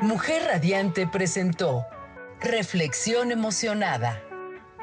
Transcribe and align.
Mujer 0.00 0.44
Radiante 0.46 1.06
presentó 1.06 1.84
Reflexión 2.40 3.32
Emocionada, 3.32 4.22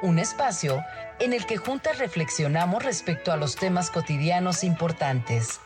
un 0.04 0.20
espacio 0.20 0.83
en 1.20 1.33
el 1.33 1.48
que 1.48 1.58
juntas 1.58 1.98
reflexionamos 1.98 2.83
respecto 2.83 3.32
a 3.32 3.38
los 3.38 3.56
temas 3.56 3.90
cotidianos 3.90 4.64
importantes, 4.64 5.59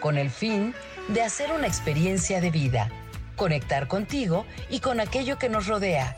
con 0.00 0.18
el 0.18 0.30
fin 0.30 0.74
de 1.06 1.22
hacer 1.22 1.52
una 1.52 1.68
experiencia 1.68 2.40
de 2.40 2.50
vida, 2.50 2.90
conectar 3.36 3.86
contigo 3.86 4.44
y 4.68 4.80
con 4.80 4.98
aquello 4.98 5.38
que 5.38 5.48
nos 5.48 5.68
rodea. 5.68 6.16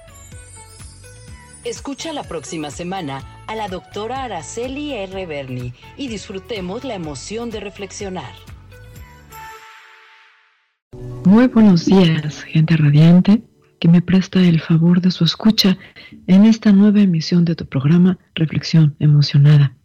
Escucha 1.64 2.14
la 2.14 2.22
próxima 2.22 2.70
semana 2.70 3.42
a 3.46 3.56
la 3.56 3.68
doctora 3.68 4.24
Araceli 4.24 4.94
R. 4.94 5.26
Berni 5.26 5.74
y 5.98 6.08
disfrutemos 6.08 6.84
la 6.84 6.94
emoción 6.94 7.50
de 7.50 7.60
reflexionar. 7.60 8.49
Muy 11.30 11.46
buenos 11.46 11.86
días, 11.86 12.42
gente 12.42 12.76
radiante, 12.76 13.40
que 13.78 13.86
me 13.86 14.02
presta 14.02 14.42
el 14.42 14.60
favor 14.60 15.00
de 15.00 15.12
su 15.12 15.22
escucha 15.22 15.78
en 16.26 16.44
esta 16.44 16.72
nueva 16.72 17.02
emisión 17.02 17.44
de 17.44 17.54
tu 17.54 17.66
programa 17.66 18.18
Reflexión 18.34 18.96
Emocionada. 18.98 19.76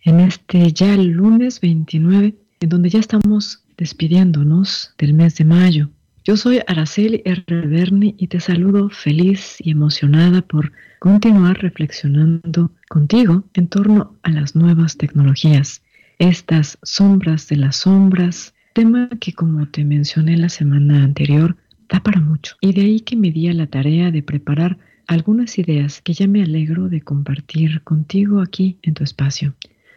En 0.00 0.20
este 0.20 0.72
ya 0.72 0.96
lunes 0.96 1.60
29, 1.60 2.34
en 2.60 2.68
donde 2.70 2.88
ya 2.88 2.98
estamos 2.98 3.62
despidiéndonos 3.76 4.94
del 4.96 5.12
mes 5.12 5.36
de 5.36 5.44
mayo. 5.44 5.90
Yo 6.24 6.38
soy 6.38 6.60
Araceli 6.66 7.20
R. 7.26 7.44
Berni 7.66 8.14
y 8.16 8.28
te 8.28 8.40
saludo 8.40 8.88
feliz 8.88 9.56
y 9.58 9.72
emocionada 9.72 10.40
por 10.40 10.72
continuar 10.98 11.58
reflexionando 11.58 12.72
contigo 12.88 13.44
en 13.52 13.68
torno 13.68 14.16
a 14.22 14.30
las 14.30 14.56
nuevas 14.56 14.96
tecnologías, 14.96 15.82
estas 16.18 16.78
sombras 16.82 17.48
de 17.48 17.56
las 17.56 17.76
sombras, 17.76 18.54
tema 18.76 19.08
que 19.18 19.32
como 19.32 19.66
te 19.66 19.86
mencioné 19.86 20.36
la 20.36 20.50
semana 20.50 21.02
anterior, 21.02 21.56
da 21.88 22.00
para 22.00 22.20
mucho. 22.20 22.56
Y 22.60 22.74
de 22.74 22.82
ahí 22.82 23.00
que 23.00 23.16
me 23.16 23.30
di 23.30 23.48
a 23.48 23.54
la 23.54 23.68
tarea 23.68 24.10
de 24.10 24.22
preparar 24.22 24.76
algunas 25.06 25.58
ideas 25.58 26.02
que 26.02 26.12
ya 26.12 26.26
me 26.26 26.42
alegro 26.42 26.90
de 26.90 27.00
compartir 27.00 27.82
contigo 27.84 28.42
aquí 28.42 28.78
en 28.82 28.92
tu 28.92 29.02
espacio. 29.02 29.54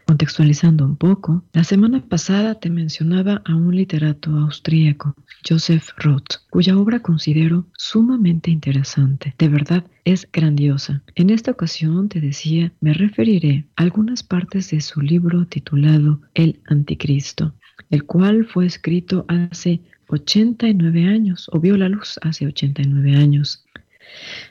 Contextualizando 0.08 0.86
un 0.86 0.96
poco, 0.96 1.44
la 1.52 1.66
semana 1.66 2.02
pasada 2.08 2.56
te 2.56 2.70
mencionaba 2.70 3.42
a 3.44 3.54
un 3.54 3.76
literato 3.76 4.32
austríaco, 4.38 5.14
Joseph 5.48 5.90
Roth, 5.98 6.38
cuya 6.50 6.78
obra 6.78 7.02
considero 7.02 7.68
sumamente 7.78 8.50
interesante. 8.50 9.36
De 9.38 9.50
verdad, 9.50 9.84
es 10.06 10.26
grandiosa. 10.32 11.04
En 11.16 11.32
esta 11.32 11.52
ocasión, 11.52 12.08
te 12.08 12.22
decía, 12.22 12.72
me 12.80 12.94
referiré 12.94 13.66
a 13.76 13.84
algunas 13.84 14.24
partes 14.24 14.72
de 14.72 14.80
su 14.80 15.02
libro 15.02 15.46
titulado 15.48 16.22
El 16.34 16.62
Anticristo 16.66 17.54
el 17.90 18.06
cual 18.06 18.46
fue 18.46 18.66
escrito 18.66 19.26
hace 19.28 19.82
89 20.08 21.06
años, 21.06 21.50
o 21.52 21.60
vio 21.60 21.78
la 21.78 21.90
luz 21.90 22.20
hace 22.22 22.48
89 22.48 23.16
años. 23.16 23.66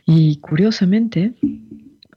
Y 0.07 0.37
curiosamente, 0.37 1.35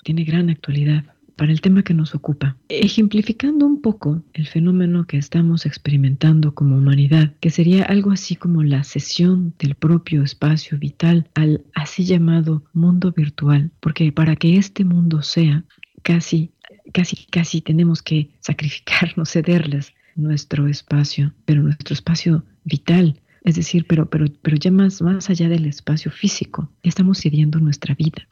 tiene 0.03 0.23
gran 0.23 0.49
actualidad 0.49 1.03
para 1.35 1.51
el 1.51 1.61
tema 1.61 1.81
que 1.81 1.95
nos 1.95 2.13
ocupa, 2.13 2.55
ejemplificando 2.69 3.65
un 3.65 3.81
poco 3.81 4.23
el 4.33 4.45
fenómeno 4.47 5.07
que 5.07 5.17
estamos 5.17 5.65
experimentando 5.65 6.53
como 6.53 6.77
humanidad, 6.77 7.33
que 7.39 7.49
sería 7.49 7.83
algo 7.85 8.11
así 8.11 8.35
como 8.35 8.61
la 8.61 8.83
cesión 8.83 9.55
del 9.57 9.73
propio 9.73 10.21
espacio 10.21 10.77
vital 10.77 11.27
al 11.33 11.63
así 11.73 12.05
llamado 12.05 12.63
mundo 12.73 13.11
virtual, 13.11 13.71
porque 13.79 14.11
para 14.11 14.35
que 14.35 14.57
este 14.57 14.85
mundo 14.85 15.23
sea, 15.23 15.63
casi, 16.03 16.51
casi, 16.93 17.25
casi 17.31 17.61
tenemos 17.61 18.03
que 18.03 18.29
sacrificarnos, 18.39 19.29
cederles 19.31 19.93
nuestro 20.15 20.67
espacio, 20.67 21.33
pero 21.45 21.61
nuestro 21.61 21.93
espacio 21.93 22.43
vital, 22.63 23.19
es 23.43 23.55
decir, 23.55 23.85
pero, 23.87 24.09
pero, 24.09 24.25
pero 24.41 24.57
ya 24.57 24.71
más, 24.71 25.01
más 25.01 25.29
allá 25.29 25.49
del 25.49 25.65
espacio 25.65 26.11
físico, 26.11 26.69
estamos 26.83 27.19
cediendo 27.19 27.59
nuestra 27.59 27.95
vida 27.95 28.27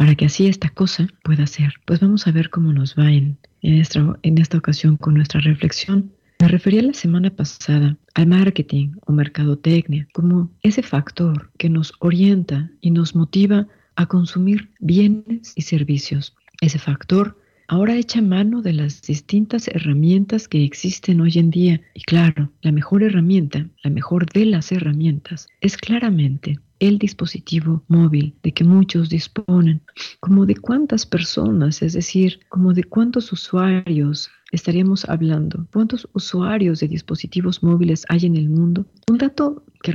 para 0.00 0.14
que 0.14 0.24
así 0.24 0.46
esta 0.46 0.70
cosa 0.70 1.08
pueda 1.22 1.46
ser. 1.46 1.74
Pues 1.84 2.00
vamos 2.00 2.26
a 2.26 2.32
ver 2.32 2.48
cómo 2.48 2.72
nos 2.72 2.94
va 2.94 3.12
en, 3.12 3.36
en, 3.60 3.74
esta, 3.74 4.18
en 4.22 4.38
esta 4.38 4.56
ocasión 4.56 4.96
con 4.96 5.12
nuestra 5.12 5.40
reflexión. 5.42 6.10
Me 6.40 6.48
refería 6.48 6.80
la 6.80 6.94
semana 6.94 7.28
pasada 7.28 7.98
al 8.14 8.26
marketing 8.26 8.92
o 9.02 9.12
mercadotecnia 9.12 10.08
como 10.14 10.50
ese 10.62 10.82
factor 10.82 11.50
que 11.58 11.68
nos 11.68 11.92
orienta 11.98 12.70
y 12.80 12.92
nos 12.92 13.14
motiva 13.14 13.66
a 13.96 14.06
consumir 14.06 14.70
bienes 14.80 15.52
y 15.54 15.60
servicios. 15.60 16.34
Ese 16.62 16.78
factor 16.78 17.36
ahora 17.70 17.96
echa 17.96 18.20
mano 18.20 18.62
de 18.62 18.72
las 18.72 19.00
distintas 19.00 19.68
herramientas 19.68 20.48
que 20.48 20.64
existen 20.64 21.20
hoy 21.20 21.34
en 21.36 21.50
día. 21.50 21.80
Y 21.94 22.00
claro, 22.00 22.50
la 22.62 22.72
mejor 22.72 23.04
herramienta, 23.04 23.64
la 23.84 23.90
mejor 23.90 24.26
de 24.26 24.44
las 24.44 24.72
herramientas, 24.72 25.46
es 25.60 25.76
claramente 25.76 26.58
el 26.80 26.98
dispositivo 26.98 27.84
móvil 27.86 28.34
de 28.42 28.50
que 28.50 28.64
muchos 28.64 29.08
disponen, 29.08 29.82
como 30.18 30.46
de 30.46 30.56
cuántas 30.56 31.06
personas, 31.06 31.80
es 31.80 31.92
decir, 31.92 32.40
como 32.48 32.74
de 32.74 32.82
cuántos 32.82 33.32
usuarios 33.32 34.30
estaríamos 34.50 35.08
hablando, 35.08 35.68
cuántos 35.72 36.08
usuarios 36.12 36.80
de 36.80 36.88
dispositivos 36.88 37.62
móviles 37.62 38.04
hay 38.08 38.26
en 38.26 38.36
el 38.36 38.48
mundo. 38.50 38.84
Un 39.08 39.18
dato 39.18 39.62
que 39.80 39.92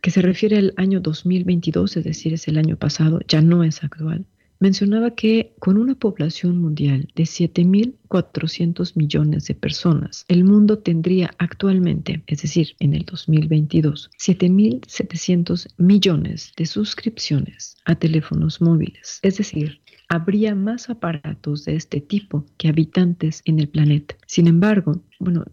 que 0.00 0.10
se 0.10 0.22
refiere 0.22 0.58
al 0.58 0.74
año 0.76 1.00
2022, 1.00 1.96
es 1.96 2.04
decir, 2.04 2.34
es 2.34 2.46
el 2.48 2.58
año 2.58 2.76
pasado, 2.76 3.20
ya 3.26 3.40
no 3.40 3.64
es 3.64 3.82
actual 3.82 4.26
mencionaba 4.60 5.14
que 5.14 5.54
con 5.58 5.78
una 5.78 5.94
población 5.94 6.58
mundial 6.58 7.08
de 7.14 7.24
7.400 7.24 8.96
millones 8.96 9.46
de 9.46 9.54
personas, 9.54 10.24
el 10.28 10.44
mundo 10.44 10.78
tendría 10.78 11.30
actualmente, 11.38 12.22
es 12.26 12.42
decir, 12.42 12.74
en 12.80 12.94
el 12.94 13.04
2022, 13.04 14.10
7.700 14.18 15.68
millones 15.76 16.52
de 16.56 16.66
suscripciones 16.66 17.76
a 17.84 17.94
teléfonos 17.94 18.60
móviles. 18.60 19.20
Es 19.22 19.38
decir, 19.38 19.80
habría 20.08 20.54
más 20.54 20.90
aparatos 20.90 21.64
de 21.64 21.76
este 21.76 22.00
tipo 22.00 22.44
que 22.56 22.68
habitantes 22.68 23.42
en 23.44 23.60
el 23.60 23.68
planeta. 23.68 24.16
Sin 24.26 24.46
embargo, 24.46 25.00
bueno, 25.18 25.44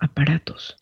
aparatos, 0.00 0.76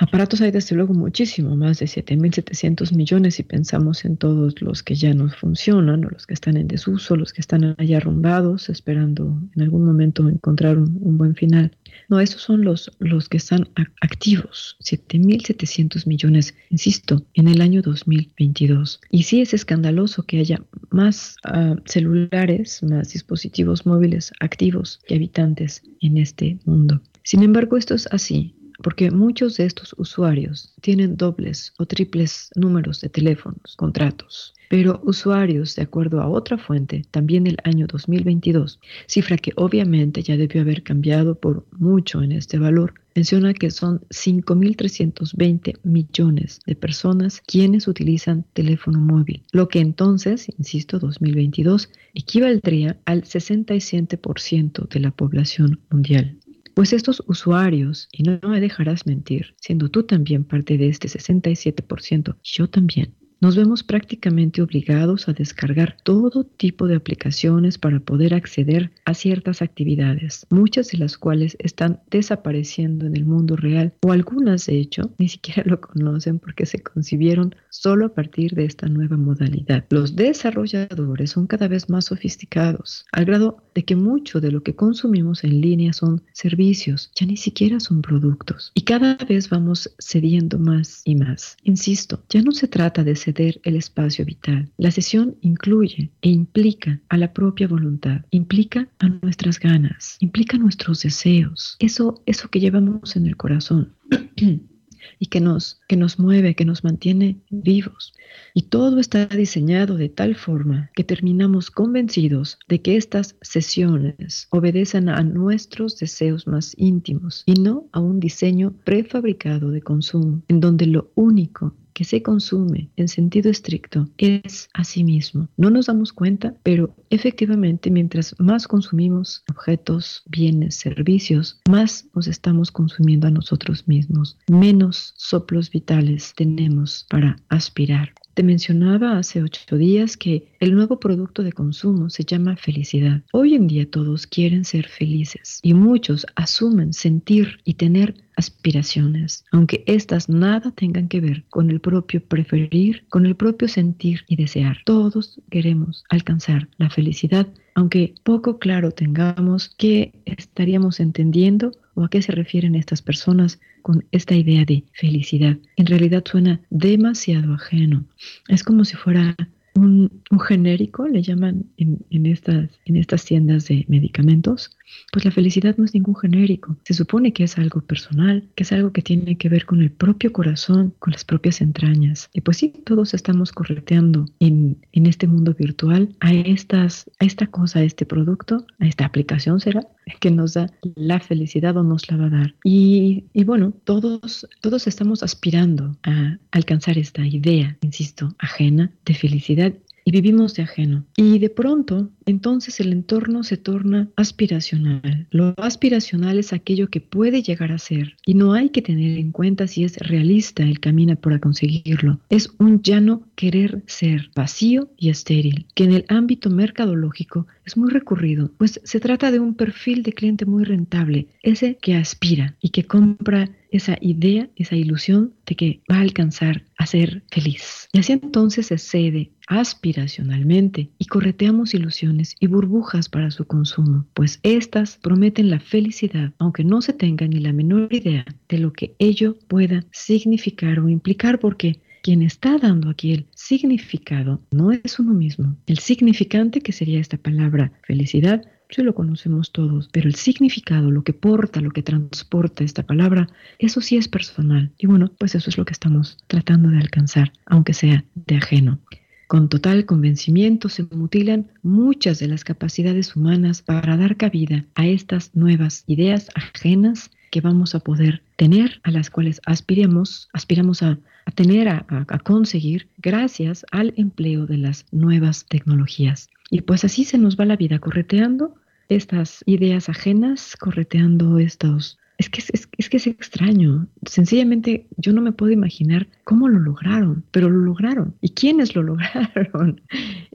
Aparatos 0.00 0.40
hay 0.40 0.52
desde 0.52 0.76
luego 0.76 0.94
muchísimo, 0.94 1.56
más 1.56 1.80
de 1.80 1.86
7.700 1.86 2.94
millones 2.94 3.34
si 3.34 3.42
pensamos 3.42 4.04
en 4.04 4.16
todos 4.16 4.62
los 4.62 4.84
que 4.84 4.94
ya 4.94 5.12
no 5.12 5.28
funcionan 5.28 6.04
o 6.04 6.10
los 6.10 6.24
que 6.24 6.34
están 6.34 6.56
en 6.56 6.68
desuso, 6.68 7.16
los 7.16 7.32
que 7.32 7.40
están 7.40 7.74
allá 7.76 7.96
arrumbados 7.96 8.68
esperando 8.68 9.42
en 9.56 9.62
algún 9.62 9.84
momento 9.84 10.28
encontrar 10.28 10.78
un, 10.78 11.18
buen 11.18 11.34
final. 11.34 11.72
No, 12.08 12.20
estos 12.20 12.42
son 12.42 12.62
los, 12.62 12.92
los 13.00 13.28
que 13.28 13.38
están 13.38 13.70
activos, 14.00 14.76
7.700 14.84 16.06
millones, 16.06 16.54
insisto, 16.70 17.26
en 17.34 17.48
el 17.48 17.60
año 17.60 17.82
2022. 17.82 19.00
Y 19.10 19.24
sí 19.24 19.40
es 19.40 19.52
escandaloso 19.52 20.22
que 20.22 20.38
haya 20.38 20.62
más 20.90 21.38
ah, 21.42 21.74
celulares, 21.86 22.84
más 22.84 23.12
dispositivos 23.12 23.84
móviles 23.84 24.30
activos 24.38 25.00
que 25.08 25.16
habitantes 25.16 25.82
en 26.00 26.18
este 26.18 26.60
mundo. 26.66 27.02
Sin 27.24 27.42
embargo, 27.42 27.76
esto 27.76 27.96
es 27.96 28.06
así 28.12 28.54
porque 28.82 29.10
muchos 29.10 29.56
de 29.56 29.64
estos 29.64 29.94
usuarios 29.98 30.74
tienen 30.80 31.16
dobles 31.16 31.72
o 31.78 31.86
triples 31.86 32.50
números 32.54 33.00
de 33.00 33.08
teléfonos, 33.08 33.76
contratos. 33.76 34.54
Pero 34.68 35.00
usuarios, 35.04 35.74
de 35.76 35.82
acuerdo 35.82 36.20
a 36.20 36.28
otra 36.28 36.58
fuente, 36.58 37.04
también 37.10 37.46
el 37.46 37.56
año 37.64 37.86
2022, 37.86 38.78
cifra 39.06 39.38
que 39.38 39.52
obviamente 39.56 40.22
ya 40.22 40.36
debió 40.36 40.60
haber 40.60 40.82
cambiado 40.82 41.34
por 41.36 41.66
mucho 41.72 42.22
en 42.22 42.32
este 42.32 42.58
valor, 42.58 42.94
menciona 43.14 43.54
que 43.54 43.70
son 43.70 44.00
5.320 44.10 45.78
millones 45.82 46.60
de 46.66 46.76
personas 46.76 47.40
quienes 47.46 47.88
utilizan 47.88 48.44
teléfono 48.52 49.00
móvil, 49.00 49.42
lo 49.52 49.68
que 49.68 49.80
entonces, 49.80 50.48
insisto, 50.58 50.98
2022, 50.98 51.90
equivaldría 52.14 52.98
al 53.06 53.24
67% 53.24 54.88
de 54.88 55.00
la 55.00 55.10
población 55.10 55.80
mundial. 55.90 56.36
Pues 56.78 56.92
estos 56.92 57.24
usuarios, 57.26 58.08
y 58.12 58.22
no, 58.22 58.38
me 58.40 58.60
dejarás 58.60 59.04
mentir, 59.04 59.56
siendo 59.60 59.88
tú 59.88 60.04
también 60.04 60.44
parte 60.44 60.78
de 60.78 60.88
este 60.88 61.08
67%, 61.08 62.36
yo 62.44 62.70
también, 62.70 63.16
nos 63.40 63.56
vemos 63.56 63.82
prácticamente 63.82 64.62
obligados 64.62 65.28
a 65.28 65.32
descargar 65.32 65.96
todo 66.02 66.44
tipo 66.44 66.86
de 66.86 66.96
aplicaciones 66.96 67.78
para 67.78 68.00
poder 68.00 68.34
acceder 68.34 68.90
a 69.04 69.14
ciertas 69.14 69.62
actividades, 69.62 70.46
muchas 70.50 70.88
de 70.88 70.98
las 70.98 71.16
cuales 71.16 71.56
están 71.60 72.00
desapareciendo 72.10 73.06
en 73.06 73.16
el 73.16 73.24
mundo 73.24 73.56
real 73.56 73.92
o 74.02 74.12
algunas 74.12 74.66
de 74.66 74.78
hecho 74.78 75.12
ni 75.18 75.28
siquiera 75.28 75.62
lo 75.66 75.80
conocen 75.80 76.38
porque 76.38 76.66
se 76.66 76.82
concibieron 76.82 77.54
solo 77.70 78.06
a 78.06 78.14
partir 78.14 78.54
de 78.54 78.64
esta 78.64 78.88
nueva 78.88 79.16
modalidad. 79.16 79.84
Los 79.90 80.16
desarrolladores 80.16 81.30
son 81.30 81.46
cada 81.46 81.68
vez 81.68 81.88
más 81.88 82.06
sofisticados, 82.06 83.06
al 83.12 83.24
grado 83.24 83.62
de 83.74 83.84
que 83.84 83.96
mucho 83.96 84.40
de 84.40 84.50
lo 84.50 84.62
que 84.62 84.74
consumimos 84.74 85.44
en 85.44 85.60
línea 85.60 85.92
son 85.92 86.22
servicios, 86.32 87.10
ya 87.14 87.26
ni 87.26 87.36
siquiera 87.36 87.78
son 87.78 88.02
productos. 88.02 88.72
Y 88.74 88.82
cada 88.82 89.16
vez 89.16 89.48
vamos 89.48 89.94
cediendo 89.98 90.58
más 90.58 91.02
y 91.04 91.14
más. 91.14 91.56
Insisto, 91.62 92.22
ya 92.28 92.42
no 92.42 92.52
se 92.52 92.68
trata 92.68 93.04
de 93.04 93.14
el 93.36 93.76
espacio 93.76 94.24
vital. 94.24 94.70
La 94.76 94.90
sesión 94.90 95.36
incluye 95.40 96.10
e 96.22 96.30
implica 96.30 97.00
a 97.08 97.16
la 97.16 97.32
propia 97.32 97.68
voluntad, 97.68 98.22
implica 98.30 98.88
a 98.98 99.08
nuestras 99.08 99.58
ganas, 99.58 100.16
implica 100.20 100.58
nuestros 100.58 101.02
deseos, 101.02 101.76
eso, 101.78 102.22
eso 102.26 102.48
que 102.48 102.60
llevamos 102.60 103.16
en 103.16 103.26
el 103.26 103.36
corazón. 103.36 103.94
y 105.18 105.26
que 105.26 105.40
nos, 105.40 105.80
que 105.88 105.96
nos 105.96 106.18
mueve, 106.18 106.54
que 106.54 106.64
nos 106.64 106.84
mantiene 106.84 107.40
vivos. 107.50 108.14
Y 108.54 108.62
todo 108.62 108.98
está 108.98 109.26
diseñado 109.26 109.96
de 109.96 110.08
tal 110.08 110.34
forma 110.34 110.90
que 110.94 111.04
terminamos 111.04 111.70
convencidos 111.70 112.58
de 112.68 112.80
que 112.80 112.96
estas 112.96 113.36
sesiones 113.40 114.48
obedecen 114.50 115.08
a 115.08 115.22
nuestros 115.22 115.98
deseos 115.98 116.46
más 116.46 116.74
íntimos 116.76 117.42
y 117.46 117.54
no 117.54 117.88
a 117.92 118.00
un 118.00 118.20
diseño 118.20 118.74
prefabricado 118.84 119.70
de 119.70 119.82
consumo, 119.82 120.42
en 120.48 120.60
donde 120.60 120.86
lo 120.86 121.10
único 121.14 121.74
que 121.98 122.04
se 122.04 122.22
consume 122.22 122.90
en 122.94 123.08
sentido 123.08 123.50
estricto 123.50 124.08
es 124.18 124.68
a 124.72 124.84
sí 124.84 125.02
mismo. 125.02 125.48
No 125.56 125.68
nos 125.68 125.86
damos 125.86 126.12
cuenta, 126.12 126.54
pero 126.62 126.94
efectivamente 127.10 127.90
mientras 127.90 128.36
más 128.38 128.68
consumimos 128.68 129.42
objetos, 129.50 130.22
bienes, 130.26 130.76
servicios, 130.76 131.58
más 131.68 132.06
nos 132.14 132.28
estamos 132.28 132.70
consumiendo 132.70 133.26
a 133.26 133.32
nosotros 133.32 133.88
mismos, 133.88 134.38
menos 134.48 135.12
soplos 135.16 135.72
vitales 135.72 136.34
tenemos 136.36 137.04
para 137.10 137.40
aspirar. 137.48 138.12
Te 138.38 138.44
mencionaba 138.44 139.18
hace 139.18 139.42
ocho 139.42 139.76
días 139.76 140.16
que 140.16 140.46
el 140.60 140.72
nuevo 140.72 141.00
producto 141.00 141.42
de 141.42 141.50
consumo 141.50 142.08
se 142.08 142.22
llama 142.22 142.54
felicidad. 142.54 143.22
Hoy 143.32 143.56
en 143.56 143.66
día 143.66 143.90
todos 143.90 144.28
quieren 144.28 144.64
ser 144.64 144.86
felices 144.86 145.58
y 145.60 145.74
muchos 145.74 146.24
asumen 146.36 146.92
sentir 146.92 147.58
y 147.64 147.74
tener 147.74 148.14
aspiraciones, 148.36 149.44
aunque 149.50 149.82
éstas 149.88 150.28
nada 150.28 150.70
tengan 150.70 151.08
que 151.08 151.20
ver 151.20 151.42
con 151.50 151.68
el 151.68 151.80
propio 151.80 152.22
preferir, 152.22 153.04
con 153.08 153.26
el 153.26 153.34
propio 153.34 153.66
sentir 153.66 154.20
y 154.28 154.36
desear. 154.36 154.78
Todos 154.84 155.40
queremos 155.50 156.04
alcanzar 156.08 156.68
la 156.76 156.90
felicidad, 156.90 157.48
aunque 157.74 158.14
poco 158.22 158.60
claro 158.60 158.92
tengamos 158.92 159.74
qué 159.76 160.12
estaríamos 160.26 161.00
entendiendo 161.00 161.72
o 161.94 162.04
a 162.04 162.08
qué 162.08 162.22
se 162.22 162.30
refieren 162.30 162.76
estas 162.76 163.02
personas 163.02 163.58
con 163.82 164.04
esta 164.12 164.34
idea 164.34 164.64
de 164.64 164.84
felicidad. 164.92 165.56
En 165.76 165.86
realidad 165.86 166.24
suena 166.24 166.60
demasiado 166.70 167.54
ajeno. 167.54 168.04
Es 168.48 168.62
como 168.62 168.84
si 168.84 168.96
fuera 168.96 169.36
un, 169.74 170.10
genérico, 170.46 171.06
le 171.06 171.22
llaman 171.22 171.64
en, 171.76 172.26
estas, 172.26 172.68
en 172.84 172.96
estas 172.96 173.24
tiendas 173.24 173.68
de 173.68 173.84
medicamentos, 173.88 174.70
pues 175.12 175.24
la 175.24 175.30
felicidad 175.30 175.76
no 175.76 175.84
es 175.84 175.94
ningún 175.94 176.16
genérico. 176.16 176.76
Se 176.84 176.94
supone 176.94 177.32
que 177.32 177.44
es 177.44 177.58
algo 177.58 177.80
personal, 177.80 178.44
que 178.54 178.64
es 178.64 178.72
algo 178.72 178.92
que 178.92 179.02
tiene 179.02 179.36
que 179.36 179.48
ver 179.48 179.66
con 179.66 179.80
el 179.80 179.90
propio 179.90 180.32
corazón, 180.32 180.94
con 180.98 181.12
las 181.12 181.24
propias 181.24 181.60
entrañas. 181.60 182.28
Y 182.32 182.40
pues 182.40 182.58
sí, 182.58 182.72
todos 182.84 183.14
estamos 183.14 183.52
correteando 183.52 184.26
en, 184.40 184.78
en 184.92 185.06
este 185.06 185.26
mundo 185.26 185.54
virtual 185.54 186.14
a, 186.20 186.32
estas, 186.32 187.10
a 187.18 187.24
esta 187.24 187.46
cosa, 187.46 187.80
a 187.80 187.84
este 187.84 188.06
producto, 188.06 188.66
a 188.78 188.86
esta 188.86 189.06
aplicación 189.06 189.60
será, 189.60 189.86
que 190.20 190.30
nos 190.30 190.54
da 190.54 190.70
la 190.94 191.20
felicidad 191.20 191.76
o 191.76 191.82
nos 191.82 192.10
la 192.10 192.16
va 192.16 192.26
a 192.26 192.30
dar. 192.30 192.54
Y, 192.64 193.24
y 193.32 193.44
bueno, 193.44 193.72
todos, 193.84 194.46
todos 194.60 194.86
estamos 194.86 195.22
aspirando 195.22 195.96
a 196.02 196.38
alcanzar 196.50 196.98
esta 196.98 197.26
idea, 197.26 197.76
insisto, 197.82 198.34
ajena 198.38 198.92
de 199.04 199.14
felicidad 199.14 199.72
y 200.08 200.10
vivimos 200.10 200.54
de 200.54 200.62
ajeno. 200.62 201.04
Y 201.16 201.38
de 201.38 201.50
pronto, 201.50 202.10
entonces 202.28 202.78
el 202.78 202.92
entorno 202.92 203.42
se 203.42 203.56
torna 203.56 204.08
aspiracional. 204.14 205.26
Lo 205.30 205.54
aspiracional 205.56 206.38
es 206.38 206.52
aquello 206.52 206.90
que 206.90 207.00
puede 207.00 207.42
llegar 207.42 207.72
a 207.72 207.78
ser 207.78 208.16
y 208.26 208.34
no 208.34 208.52
hay 208.52 208.68
que 208.68 208.82
tener 208.82 209.18
en 209.18 209.32
cuenta 209.32 209.66
si 209.66 209.84
es 209.84 209.96
realista 209.96 210.62
el 210.62 210.78
camino 210.78 211.16
para 211.16 211.38
conseguirlo. 211.38 212.20
Es 212.28 212.50
un 212.58 212.82
llano 212.82 213.22
querer 213.34 213.82
ser 213.86 214.30
vacío 214.36 214.90
y 214.98 215.08
estéril, 215.08 215.66
que 215.74 215.84
en 215.84 215.92
el 215.92 216.04
ámbito 216.08 216.50
mercadológico 216.50 217.46
es 217.64 217.76
muy 217.76 217.90
recurrido, 217.90 218.50
pues 218.58 218.80
se 218.84 219.00
trata 219.00 219.30
de 219.30 219.40
un 219.40 219.54
perfil 219.54 220.02
de 220.02 220.12
cliente 220.12 220.44
muy 220.44 220.64
rentable, 220.64 221.28
ese 221.42 221.78
que 221.80 221.94
aspira 221.94 222.56
y 222.60 222.70
que 222.70 222.84
compra 222.84 223.50
esa 223.70 223.98
idea, 224.00 224.48
esa 224.56 224.76
ilusión 224.76 225.34
de 225.46 225.54
que 225.54 225.80
va 225.90 225.96
a 225.96 226.00
alcanzar 226.00 226.64
a 226.76 226.86
ser 226.86 227.22
feliz. 227.30 227.88
Y 227.92 227.98
así 227.98 228.12
entonces 228.12 228.66
se 228.66 228.78
cede 228.78 229.30
aspiracionalmente 229.46 230.90
y 230.98 231.06
correteamos 231.06 231.74
ilusiones 231.74 232.17
y 232.40 232.46
burbujas 232.46 233.08
para 233.08 233.30
su 233.30 233.46
consumo, 233.46 234.06
pues 234.14 234.40
éstas 234.42 234.98
prometen 235.02 235.50
la 235.50 235.60
felicidad, 235.60 236.32
aunque 236.38 236.64
no 236.64 236.82
se 236.82 236.92
tenga 236.92 237.26
ni 237.26 237.40
la 237.40 237.52
menor 237.52 237.92
idea 237.92 238.24
de 238.48 238.58
lo 238.58 238.72
que 238.72 238.94
ello 238.98 239.36
pueda 239.48 239.84
significar 239.90 240.80
o 240.80 240.88
implicar, 240.88 241.38
porque 241.38 241.80
quien 242.02 242.22
está 242.22 242.58
dando 242.58 242.90
aquí 242.90 243.12
el 243.12 243.26
significado 243.34 244.40
no 244.50 244.72
es 244.72 244.98
uno 244.98 245.12
mismo. 245.14 245.56
El 245.66 245.78
significante, 245.78 246.60
que 246.60 246.72
sería 246.72 247.00
esta 247.00 247.18
palabra 247.18 247.72
felicidad, 247.82 248.42
sí 248.70 248.82
lo 248.82 248.94
conocemos 248.94 249.52
todos, 249.52 249.88
pero 249.92 250.08
el 250.08 250.14
significado, 250.14 250.90
lo 250.90 251.02
que 251.02 251.12
porta, 251.12 251.60
lo 251.60 251.70
que 251.70 251.82
transporta 251.82 252.64
esta 252.64 252.84
palabra, 252.84 253.28
eso 253.58 253.80
sí 253.80 253.96
es 253.96 254.08
personal. 254.08 254.72
Y 254.78 254.86
bueno, 254.86 255.10
pues 255.18 255.34
eso 255.34 255.50
es 255.50 255.58
lo 255.58 255.64
que 255.64 255.72
estamos 255.72 256.18
tratando 256.26 256.70
de 256.70 256.78
alcanzar, 256.78 257.32
aunque 257.46 257.74
sea 257.74 258.04
de 258.14 258.36
ajeno. 258.36 258.78
Con 259.28 259.50
total 259.50 259.84
convencimiento 259.84 260.70
se 260.70 260.84
mutilan 260.84 261.48
muchas 261.62 262.18
de 262.18 262.28
las 262.28 262.44
capacidades 262.44 263.14
humanas 263.14 263.60
para 263.60 263.98
dar 263.98 264.16
cabida 264.16 264.64
a 264.74 264.86
estas 264.86 265.36
nuevas 265.36 265.84
ideas 265.86 266.30
ajenas 266.34 267.10
que 267.30 267.42
vamos 267.42 267.74
a 267.74 267.80
poder 267.80 268.22
tener, 268.36 268.80
a 268.84 268.90
las 268.90 269.10
cuales 269.10 269.42
aspiramos, 269.44 270.30
aspiramos 270.32 270.82
a, 270.82 270.98
tener, 271.34 271.68
a, 271.68 271.84
a 271.90 272.18
conseguir 272.20 272.88
gracias 272.96 273.66
al 273.70 273.92
empleo 273.98 274.46
de 274.46 274.56
las 274.56 274.86
nuevas 274.92 275.44
tecnologías. 275.44 276.30
Y 276.50 276.62
pues 276.62 276.86
así 276.86 277.04
se 277.04 277.18
nos 277.18 277.38
va 277.38 277.44
la 277.44 277.56
vida 277.56 277.80
correteando 277.80 278.54
estas 278.88 279.42
ideas 279.44 279.90
ajenas, 279.90 280.56
correteando 280.56 281.38
estos... 281.38 281.97
Es 282.18 282.28
que 282.28 282.40
es, 282.40 282.88
que 282.88 282.96
es 282.96 283.06
extraño. 283.06 283.86
Sencillamente 284.04 284.86
yo 284.96 285.12
no 285.12 285.22
me 285.22 285.32
puedo 285.32 285.52
imaginar 285.52 286.08
cómo 286.24 286.48
lo 286.48 286.58
lograron, 286.58 287.24
pero 287.30 287.48
lo 287.48 287.60
lograron. 287.60 288.14
¿Y 288.20 288.30
quiénes 288.30 288.74
lo 288.74 288.82
lograron? 288.84 289.80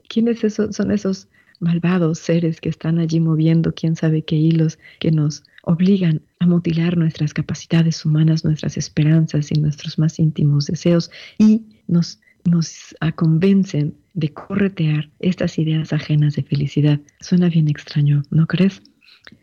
¿Quiénes 0.08 0.40
son 0.54 0.90
esos 0.90 1.28
malvados 1.60 2.18
seres 2.18 2.60
que 2.60 2.68
están 2.68 2.98
allí 2.98 3.20
moviendo 3.20 3.72
quién 3.74 3.96
sabe 3.96 4.22
qué 4.22 4.36
hilos 4.36 4.78
que 4.98 5.10
nos 5.10 5.44
obligan 5.62 6.20
a 6.40 6.46
mutilar 6.46 6.96
nuestras 6.96 7.32
capacidades 7.32 8.04
humanas, 8.04 8.44
nuestras 8.44 8.76
esperanzas 8.76 9.50
y 9.50 9.60
nuestros 9.60 9.98
más 9.98 10.18
íntimos 10.18 10.66
deseos 10.66 11.10
y 11.38 11.62
nos, 11.86 12.20
nos 12.44 12.94
convencen 13.16 13.94
de 14.14 14.32
corretear 14.32 15.10
estas 15.20 15.58
ideas 15.58 15.92
ajenas 15.92 16.36
de 16.36 16.42
felicidad. 16.42 17.00
Suena 17.20 17.48
bien 17.48 17.68
extraño, 17.68 18.22
¿no 18.30 18.46
crees? 18.46 18.82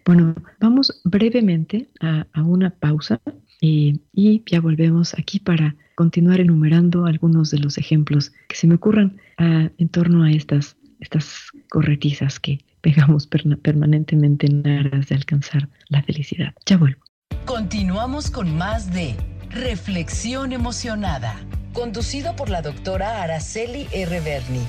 Bueno, 0.06 0.36
vamos 0.60 1.02
brevemente 1.04 1.90
a, 2.00 2.26
una 2.42 2.70
pausa 2.70 3.22
y, 3.60 4.02
ya 4.46 4.60
volvemos 4.60 5.14
aquí 5.14 5.40
para 5.40 5.76
continuar 5.96 6.40
enumerando 6.40 7.06
algunos 7.06 7.52
de 7.52 7.60
los 7.60 7.78
ejemplos 7.78 8.32
que 8.48 8.56
se 8.56 8.68
me 8.68 8.76
ocurran 8.76 9.18
en 9.38 9.90
torno 9.90 10.24
a 10.24 10.32
estas, 10.32 10.76
estas 11.00 11.50
corretizas 11.70 12.40
que 12.40 12.60
pegamos 12.82 13.28
permanentemente 13.28 14.48
en 14.48 14.68
aras 14.68 15.10
de 15.10 15.16
alcanzar 15.16 15.70
la 15.90 16.02
felicidad. 16.04 16.54
Ya 16.66 16.78
vuelvo. 16.78 17.02
Continuamos 17.46 18.32
con 18.32 18.58
más 18.58 18.94
de 18.94 19.16
Reflexión 19.52 20.54
Emocionada 20.54 21.36
conducido 21.74 22.36
por 22.36 22.50
la 22.50 22.62
doctora 22.62 23.24
Araceli 23.24 23.88
R. 23.92 24.20
Berni. 24.22 24.62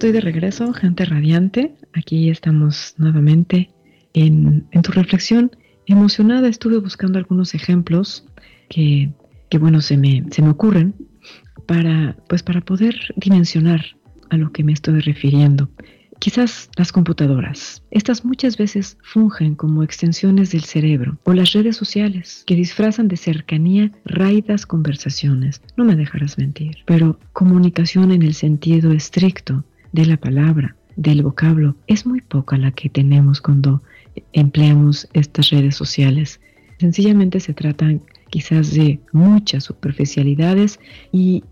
Estoy 0.00 0.12
de 0.12 0.22
regreso, 0.22 0.72
gente 0.72 1.04
radiante. 1.04 1.74
Aquí 1.92 2.30
estamos 2.30 2.94
nuevamente 2.96 3.68
en, 4.14 4.66
tu 4.82 4.92
reflexión. 4.92 5.50
Emocionada 5.84 6.48
estuve 6.48 6.78
buscando 6.78 7.18
algunos 7.18 7.54
ejemplos 7.54 8.24
que, 8.70 9.12
que 9.50 9.58
bueno, 9.58 9.82
se 9.82 9.98
me, 9.98 10.24
se 10.30 10.40
me 10.40 10.48
ocurren 10.48 10.94
para, 11.66 12.16
pues 12.30 12.42
para 12.42 12.62
poder 12.62 12.94
dimensionar 13.16 13.84
a 14.30 14.38
lo 14.38 14.50
que 14.52 14.64
me 14.64 14.72
estoy 14.72 15.00
refiriendo. 15.00 15.68
Quizás 16.18 16.70
las 16.76 16.92
computadoras. 16.92 17.82
Estas 17.90 18.24
muchas 18.24 18.56
veces 18.56 18.96
fungen 19.02 19.54
como 19.54 19.82
extensiones 19.82 20.52
del 20.52 20.64
cerebro 20.64 21.18
o 21.24 21.34
las 21.34 21.52
redes 21.52 21.76
sociales 21.76 22.42
que 22.46 22.54
disfrazan 22.54 23.08
de 23.08 23.18
cercanía 23.18 23.92
raidas 24.06 24.64
conversaciones. 24.64 25.60
No 25.76 25.84
me 25.84 25.94
dejarás 25.94 26.38
mentir, 26.38 26.78
pero 26.86 27.18
comunicación 27.34 28.12
en 28.12 28.22
el 28.22 28.32
sentido 28.32 28.92
estricto 28.92 29.62
de 29.92 30.06
la 30.06 30.16
palabra, 30.16 30.76
del 30.96 31.22
vocablo, 31.22 31.76
es 31.86 32.06
muy 32.06 32.20
poca 32.20 32.56
la 32.56 32.72
que 32.72 32.88
tenemos 32.88 33.40
cuando 33.40 33.82
empleamos 34.32 35.08
estas 35.12 35.50
redes 35.50 35.76
sociales. 35.76 36.40
Sencillamente 36.78 37.40
se 37.40 37.54
tratan 37.54 38.02
quizás 38.30 38.74
de 38.74 39.00
muchas 39.12 39.64
superficialidades 39.64 40.78
y 41.12 41.44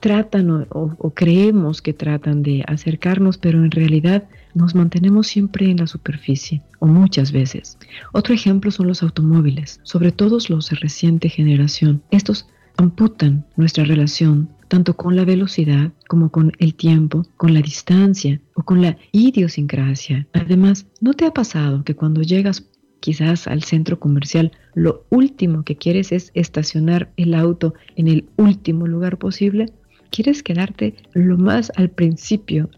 tratan 0.00 0.66
o, 0.70 1.10
creemos 1.14 1.82
que 1.82 1.92
tratan 1.92 2.42
de 2.42 2.62
acercarnos, 2.66 3.38
pero 3.38 3.64
en 3.64 3.70
realidad 3.70 4.24
nos 4.54 4.74
mantenemos 4.74 5.26
siempre 5.26 5.70
en 5.70 5.78
la 5.78 5.86
superficie 5.86 6.62
o 6.78 6.86
muchas 6.86 7.32
veces. 7.32 7.78
Otro 8.12 8.34
ejemplo 8.34 8.70
son 8.70 8.86
los 8.86 9.02
automóviles, 9.02 9.80
sobre 9.82 10.12
todo 10.12 10.38
los 10.48 10.70
de 10.70 10.76
reciente 10.76 11.28
generación. 11.28 12.02
Estos 12.10 12.46
amputan 12.76 13.44
nuestra 13.56 13.84
relación 13.84 14.48
tanto 14.68 14.96
con 14.96 15.16
la 15.16 15.24
velocidad 15.24 15.92
como 16.08 16.30
con 16.30 16.52
el 16.58 16.74
tiempo, 16.74 17.26
con 17.36 17.54
la 17.54 17.60
distancia 17.60 18.40
o 18.54 18.62
con 18.62 18.82
la 18.82 18.96
idiosincrasia. 19.12 20.26
Además, 20.32 20.86
¿no 21.00 21.14
te 21.14 21.26
ha 21.26 21.32
pasado 21.32 21.84
que 21.84 21.94
cuando 21.94 22.22
llegas 22.22 22.68
quizás 23.00 23.46
al 23.46 23.62
centro 23.62 24.00
comercial, 24.00 24.52
lo 24.74 25.04
último 25.10 25.62
que 25.62 25.76
quieres 25.76 26.10
es 26.10 26.30
estacionar 26.34 27.12
el 27.18 27.34
auto 27.34 27.74
en 27.96 28.08
el 28.08 28.24
último 28.36 28.86
lugar 28.86 29.18
posible, 29.18 29.66
quieres 30.10 30.42
quedarte 30.42 30.94
lo 31.12 31.36
más 31.36 31.70
al 31.76 31.90
principio 31.90 32.70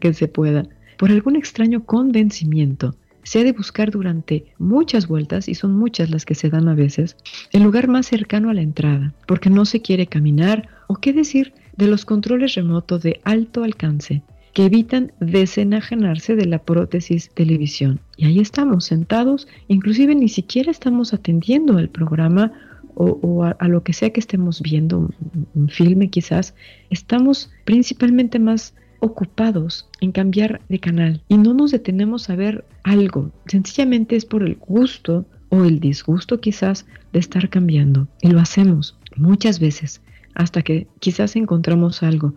que 0.00 0.14
se 0.14 0.26
pueda. 0.26 0.66
Por 0.96 1.10
algún 1.10 1.36
extraño 1.36 1.84
convencimiento, 1.84 2.94
se 3.24 3.40
ha 3.40 3.44
de 3.44 3.52
buscar 3.52 3.90
durante 3.90 4.46
muchas 4.58 5.08
vueltas, 5.08 5.48
y 5.48 5.54
son 5.54 5.76
muchas 5.76 6.10
las 6.10 6.24
que 6.24 6.34
se 6.34 6.50
dan 6.50 6.68
a 6.68 6.74
veces, 6.74 7.16
el 7.52 7.62
lugar 7.62 7.88
más 7.88 8.06
cercano 8.06 8.50
a 8.50 8.54
la 8.54 8.62
entrada, 8.62 9.14
porque 9.26 9.50
no 9.50 9.64
se 9.64 9.82
quiere 9.82 10.06
caminar, 10.06 10.68
o 10.86 10.96
qué 10.96 11.12
decir 11.12 11.52
de 11.76 11.86
los 11.86 12.04
controles 12.04 12.54
remotos 12.54 13.02
de 13.02 13.20
alto 13.24 13.64
alcance 13.64 14.22
que 14.52 14.64
evitan 14.64 15.12
desenajenarse 15.18 16.36
de 16.36 16.46
la 16.46 16.60
prótesis 16.60 17.30
televisión. 17.34 18.00
Y 18.16 18.26
ahí 18.26 18.38
estamos 18.38 18.84
sentados, 18.84 19.48
inclusive 19.66 20.14
ni 20.14 20.28
siquiera 20.28 20.70
estamos 20.70 21.12
atendiendo 21.12 21.76
al 21.76 21.88
programa 21.88 22.52
o, 22.96 23.42
a, 23.42 23.68
lo 23.68 23.82
que 23.82 23.92
sea 23.92 24.10
que 24.10 24.20
estemos 24.20 24.62
viendo, 24.62 24.98
un, 25.00 25.48
un 25.54 25.68
filme 25.68 26.10
quizás, 26.10 26.54
estamos 26.90 27.50
principalmente 27.64 28.38
más 28.38 28.74
ocupados 29.00 29.88
en 30.00 30.12
cambiar 30.12 30.60
de 30.68 30.78
canal 30.78 31.20
y 31.28 31.36
no 31.36 31.54
nos 31.54 31.72
detenemos 31.72 32.30
a 32.30 32.36
ver 32.36 32.64
algo. 32.84 33.32
Sencillamente 33.46 34.14
es 34.14 34.24
por 34.24 34.44
el 34.44 34.54
gusto 34.56 35.26
o 35.48 35.64
el 35.64 35.80
disgusto 35.80 36.40
quizás 36.40 36.86
de 37.12 37.18
estar 37.18 37.48
cambiando. 37.50 38.06
Y 38.22 38.28
lo 38.28 38.40
hacemos 38.40 38.96
muchas 39.16 39.58
veces 39.58 40.00
hasta 40.34 40.62
que 40.62 40.86
quizás 41.00 41.36
encontramos 41.36 42.02
algo. 42.02 42.34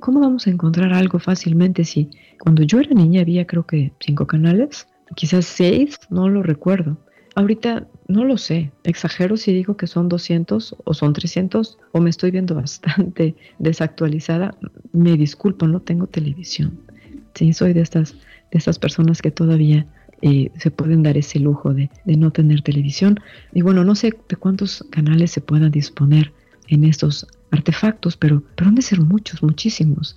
¿Cómo 0.00 0.20
vamos 0.20 0.46
a 0.46 0.50
encontrar 0.50 0.92
algo 0.92 1.18
fácilmente 1.18 1.84
si 1.84 2.10
cuando 2.38 2.62
yo 2.62 2.80
era 2.80 2.90
niña 2.94 3.22
había 3.22 3.46
creo 3.46 3.66
que 3.66 3.92
cinco 4.00 4.26
canales? 4.26 4.86
Quizás 5.14 5.46
seis, 5.46 5.98
no 6.10 6.28
lo 6.28 6.42
recuerdo. 6.42 6.98
Ahorita 7.36 7.88
no 8.06 8.24
lo 8.24 8.36
sé, 8.36 8.70
exagero 8.84 9.36
si 9.36 9.52
digo 9.52 9.76
que 9.76 9.86
son 9.86 10.08
200 10.08 10.76
o 10.84 10.94
son 10.94 11.12
300 11.12 11.78
o 11.92 12.00
me 12.00 12.10
estoy 12.10 12.30
viendo 12.30 12.54
bastante 12.64 13.34
desactualizada. 13.58 14.56
Me 14.92 15.16
disculpo, 15.16 15.66
no 15.66 15.80
tengo 15.80 16.06
televisión. 16.06 16.78
Sí, 17.34 17.52
soy 17.52 17.72
de 17.72 17.80
estas, 17.80 18.12
de 18.12 18.58
estas 18.58 18.78
personas 18.78 19.20
que 19.20 19.32
todavía 19.32 19.86
eh, 20.22 20.50
se 20.58 20.70
pueden 20.70 21.02
dar 21.02 21.16
ese 21.16 21.40
lujo 21.40 21.74
de, 21.74 21.90
de, 22.04 22.16
no 22.16 22.30
tener 22.30 22.62
televisión. 22.62 23.18
Y 23.52 23.62
bueno, 23.62 23.84
no 23.84 23.94
sé 23.96 24.12
de 24.28 24.36
cuántos 24.36 24.84
canales 24.90 25.32
se 25.32 25.40
puedan 25.40 25.72
disponer 25.72 26.32
en 26.68 26.84
estos 26.84 27.26
artefactos, 27.54 28.16
pero, 28.16 28.42
pero 28.54 28.68
han 28.68 28.74
de 28.74 28.82
ser 28.82 29.00
muchos, 29.00 29.42
muchísimos. 29.42 30.16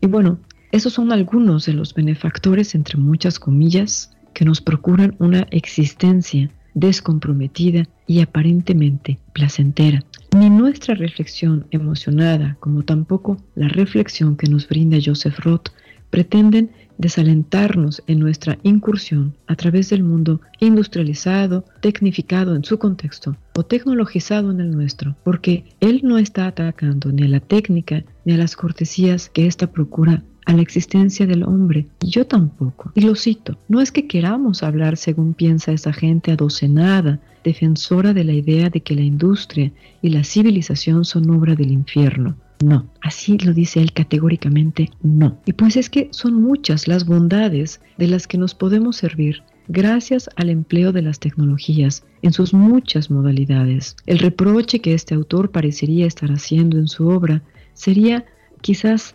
Y 0.00 0.06
bueno, 0.06 0.38
esos 0.72 0.92
son 0.92 1.12
algunos 1.12 1.66
de 1.66 1.74
los 1.74 1.94
benefactores, 1.94 2.74
entre 2.74 2.98
muchas 2.98 3.38
comillas, 3.38 4.16
que 4.34 4.44
nos 4.44 4.60
procuran 4.60 5.16
una 5.18 5.46
existencia 5.50 6.50
descomprometida 6.74 7.84
y 8.06 8.20
aparentemente 8.20 9.18
placentera. 9.32 10.04
Ni 10.36 10.50
nuestra 10.50 10.94
reflexión 10.94 11.66
emocionada, 11.70 12.56
como 12.60 12.82
tampoco 12.84 13.38
la 13.54 13.68
reflexión 13.68 14.36
que 14.36 14.48
nos 14.48 14.68
brinda 14.68 14.98
Joseph 15.02 15.38
Roth, 15.38 15.70
pretenden 16.10 16.70
desalentarnos 16.98 18.02
en 18.06 18.18
nuestra 18.18 18.58
incursión 18.62 19.34
a 19.46 19.56
través 19.56 19.90
del 19.90 20.02
mundo 20.02 20.40
industrializado, 20.60 21.64
tecnificado 21.80 22.54
en 22.56 22.64
su 22.64 22.78
contexto 22.78 23.36
o 23.54 23.64
tecnologizado 23.64 24.50
en 24.50 24.60
el 24.60 24.70
nuestro, 24.70 25.16
porque 25.24 25.64
él 25.80 26.00
no 26.04 26.18
está 26.18 26.46
atacando 26.46 27.12
ni 27.12 27.24
a 27.24 27.28
la 27.28 27.40
técnica 27.40 28.04
ni 28.24 28.34
a 28.34 28.38
las 28.38 28.56
cortesías 28.56 29.28
que 29.28 29.46
ésta 29.46 29.70
procura 29.70 30.22
a 30.46 30.52
la 30.52 30.62
existencia 30.62 31.26
del 31.26 31.42
hombre. 31.42 31.86
Y 32.00 32.10
yo 32.10 32.26
tampoco. 32.26 32.92
Y 32.94 33.02
lo 33.02 33.14
cito, 33.14 33.58
no 33.68 33.80
es 33.80 33.92
que 33.92 34.06
queramos 34.06 34.62
hablar 34.62 34.96
según 34.96 35.34
piensa 35.34 35.72
esa 35.72 35.92
gente 35.92 36.32
adocenada, 36.32 37.20
defensora 37.44 38.14
de 38.14 38.24
la 38.24 38.32
idea 38.32 38.70
de 38.70 38.80
que 38.80 38.94
la 38.94 39.02
industria 39.02 39.72
y 40.02 40.10
la 40.10 40.24
civilización 40.24 41.04
son 41.04 41.30
obra 41.30 41.54
del 41.54 41.72
infierno. 41.72 42.36
No, 42.64 42.90
así 43.02 43.36
lo 43.38 43.52
dice 43.52 43.80
él 43.80 43.92
categóricamente, 43.92 44.90
no. 45.02 45.38
Y 45.44 45.52
pues 45.52 45.76
es 45.76 45.90
que 45.90 46.08
son 46.12 46.40
muchas 46.40 46.88
las 46.88 47.04
bondades 47.04 47.80
de 47.98 48.08
las 48.08 48.26
que 48.26 48.38
nos 48.38 48.54
podemos 48.54 48.96
servir 48.96 49.42
gracias 49.68 50.30
al 50.36 50.48
empleo 50.48 50.92
de 50.92 51.02
las 51.02 51.18
tecnologías 51.18 52.04
en 52.22 52.32
sus 52.32 52.54
muchas 52.54 53.10
modalidades. 53.10 53.96
El 54.06 54.18
reproche 54.18 54.80
que 54.80 54.94
este 54.94 55.14
autor 55.14 55.50
parecería 55.50 56.06
estar 56.06 56.30
haciendo 56.30 56.78
en 56.78 56.88
su 56.88 57.08
obra 57.08 57.42
sería 57.74 58.24
quizás 58.60 59.14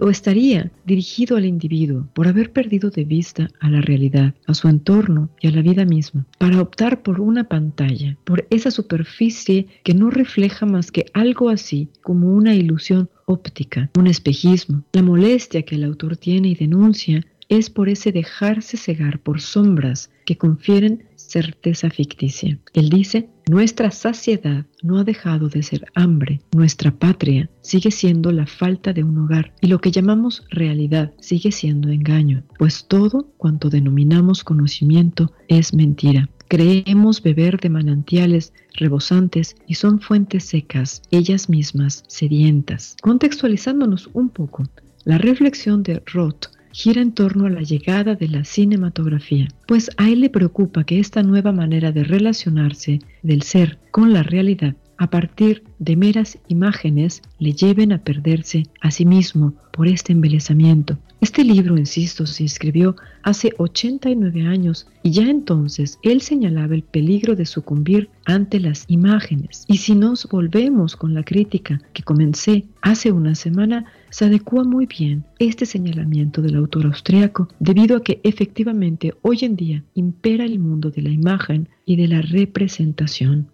o, 0.00 0.10
estaría 0.10 0.70
dirigido 0.84 1.36
al 1.36 1.44
individuo 1.44 2.08
por 2.14 2.28
haber 2.28 2.52
perdido 2.52 2.90
de 2.90 3.04
vista 3.04 3.48
a 3.60 3.70
la 3.70 3.80
realidad, 3.80 4.34
a 4.46 4.54
su 4.54 4.68
entorno 4.68 5.30
y 5.40 5.48
a 5.48 5.52
la 5.52 5.62
vida 5.62 5.84
misma, 5.84 6.26
para 6.38 6.60
optar 6.60 7.02
por 7.02 7.20
una 7.20 7.44
pantalla, 7.44 8.16
por 8.24 8.46
esa 8.50 8.70
superficie 8.70 9.66
que 9.84 9.94
no 9.94 10.10
refleja 10.10 10.66
más 10.66 10.90
que 10.90 11.06
algo 11.14 11.48
así 11.48 11.88
como 12.02 12.32
una 12.32 12.54
ilusión 12.54 13.08
óptica, 13.26 13.90
un 13.98 14.06
espejismo. 14.06 14.84
La 14.92 15.02
molestia 15.02 15.62
que 15.62 15.74
el 15.74 15.84
autor 15.84 16.16
tiene 16.16 16.48
y 16.48 16.54
denuncia 16.54 17.24
es 17.48 17.70
por 17.70 17.88
ese 17.88 18.12
dejarse 18.12 18.76
cegar 18.76 19.20
por 19.20 19.40
sombras 19.40 20.10
que 20.24 20.36
confieren 20.36 21.04
certeza 21.14 21.90
ficticia. 21.90 22.58
Él 22.72 22.88
dice, 22.88 23.28
nuestra 23.48 23.90
saciedad 23.90 24.66
no 24.82 24.98
ha 24.98 25.04
dejado 25.04 25.48
de 25.48 25.62
ser 25.62 25.86
hambre, 25.94 26.40
nuestra 26.52 26.90
patria 26.90 27.48
sigue 27.60 27.90
siendo 27.90 28.32
la 28.32 28.46
falta 28.46 28.92
de 28.92 29.04
un 29.04 29.18
hogar 29.18 29.54
y 29.60 29.68
lo 29.68 29.80
que 29.80 29.90
llamamos 29.90 30.44
realidad 30.50 31.12
sigue 31.20 31.52
siendo 31.52 31.90
engaño, 31.90 32.44
pues 32.58 32.86
todo 32.88 33.32
cuanto 33.36 33.70
denominamos 33.70 34.44
conocimiento 34.44 35.32
es 35.48 35.74
mentira. 35.74 36.28
Creemos 36.48 37.22
beber 37.22 37.58
de 37.58 37.70
manantiales 37.70 38.52
rebosantes 38.74 39.56
y 39.66 39.74
son 39.74 40.00
fuentes 40.00 40.44
secas, 40.44 41.02
ellas 41.10 41.48
mismas 41.48 42.04
sedientas. 42.06 42.96
Contextualizándonos 43.02 44.10
un 44.12 44.28
poco, 44.28 44.64
la 45.04 45.18
reflexión 45.18 45.82
de 45.82 46.02
Roth 46.06 46.55
gira 46.76 47.00
en 47.00 47.12
torno 47.12 47.46
a 47.46 47.50
la 47.50 47.62
llegada 47.62 48.16
de 48.16 48.28
la 48.28 48.44
cinematografía, 48.44 49.48
pues 49.66 49.90
a 49.96 50.10
él 50.10 50.20
le 50.20 50.28
preocupa 50.28 50.84
que 50.84 50.98
esta 50.98 51.22
nueva 51.22 51.50
manera 51.50 51.90
de 51.90 52.04
relacionarse 52.04 52.98
del 53.22 53.40
ser 53.40 53.78
con 53.90 54.12
la 54.12 54.22
realidad 54.22 54.76
a 54.98 55.08
partir 55.08 55.64
de 55.78 55.96
meras 55.96 56.38
imágenes 56.48 57.22
le 57.38 57.52
lleven 57.52 57.92
a 57.92 58.04
perderse 58.04 58.64
a 58.82 58.90
sí 58.90 59.06
mismo 59.06 59.54
por 59.72 59.88
este 59.88 60.12
embelezamiento. 60.12 60.98
Este 61.22 61.44
libro, 61.44 61.78
insisto, 61.78 62.26
se 62.26 62.44
escribió 62.44 62.94
hace 63.22 63.52
89 63.56 64.46
años 64.46 64.86
y 65.02 65.12
ya 65.12 65.28
entonces 65.28 65.98
él 66.02 66.20
señalaba 66.20 66.74
el 66.74 66.82
peligro 66.82 67.34
de 67.34 67.46
sucumbir 67.46 68.10
ante 68.26 68.60
las 68.60 68.84
imágenes. 68.88 69.64
Y 69.66 69.78
si 69.78 69.94
nos 69.94 70.28
volvemos 70.28 70.94
con 70.94 71.14
la 71.14 71.24
crítica 71.24 71.80
que 71.94 72.02
comencé 72.02 72.66
hace 72.82 73.12
una 73.12 73.34
semana, 73.34 73.86
se 74.16 74.24
adecua 74.24 74.64
muy 74.64 74.86
bien 74.86 75.26
este 75.38 75.66
señalamiento 75.66 76.40
del 76.40 76.56
autor 76.56 76.86
austriaco 76.86 77.48
debido 77.60 77.98
a 77.98 78.02
que 78.02 78.18
efectivamente 78.24 79.12
hoy 79.20 79.40
en 79.42 79.56
día 79.56 79.84
impera 79.92 80.46
el 80.46 80.58
mundo 80.58 80.90
de 80.90 81.02
la 81.02 81.10
imagen 81.10 81.68
y 81.84 81.96
de 81.96 82.08
la 82.08 82.22
representación. 82.22 83.48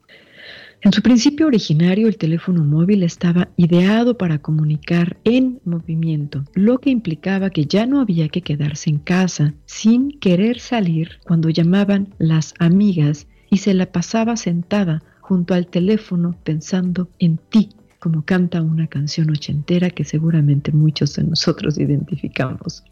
En 0.80 0.92
su 0.92 1.02
principio 1.02 1.48
originario, 1.48 2.06
el 2.06 2.16
teléfono 2.16 2.62
móvil 2.62 3.02
estaba 3.02 3.48
ideado 3.56 4.16
para 4.16 4.38
comunicar 4.38 5.16
en 5.24 5.60
movimiento, 5.64 6.44
lo 6.54 6.78
que 6.78 6.90
implicaba 6.90 7.50
que 7.50 7.66
ya 7.66 7.84
no 7.84 8.00
había 8.00 8.28
que 8.28 8.42
quedarse 8.42 8.88
en 8.88 8.98
casa 8.98 9.54
sin 9.64 10.12
querer 10.20 10.60
salir 10.60 11.18
cuando 11.24 11.50
llamaban 11.50 12.14
las 12.18 12.54
amigas 12.60 13.26
y 13.50 13.56
se 13.56 13.74
la 13.74 13.86
pasaba 13.86 14.36
sentada 14.36 15.02
junto 15.22 15.54
al 15.54 15.66
teléfono 15.66 16.36
pensando 16.44 17.08
en 17.18 17.38
ti, 17.38 17.70
como 18.02 18.24
canta 18.24 18.60
una 18.62 18.88
canción 18.88 19.30
ochentera 19.30 19.88
que 19.88 20.02
seguramente 20.02 20.72
muchos 20.72 21.14
de 21.14 21.22
nosotros 21.22 21.78
identificamos. 21.78 22.82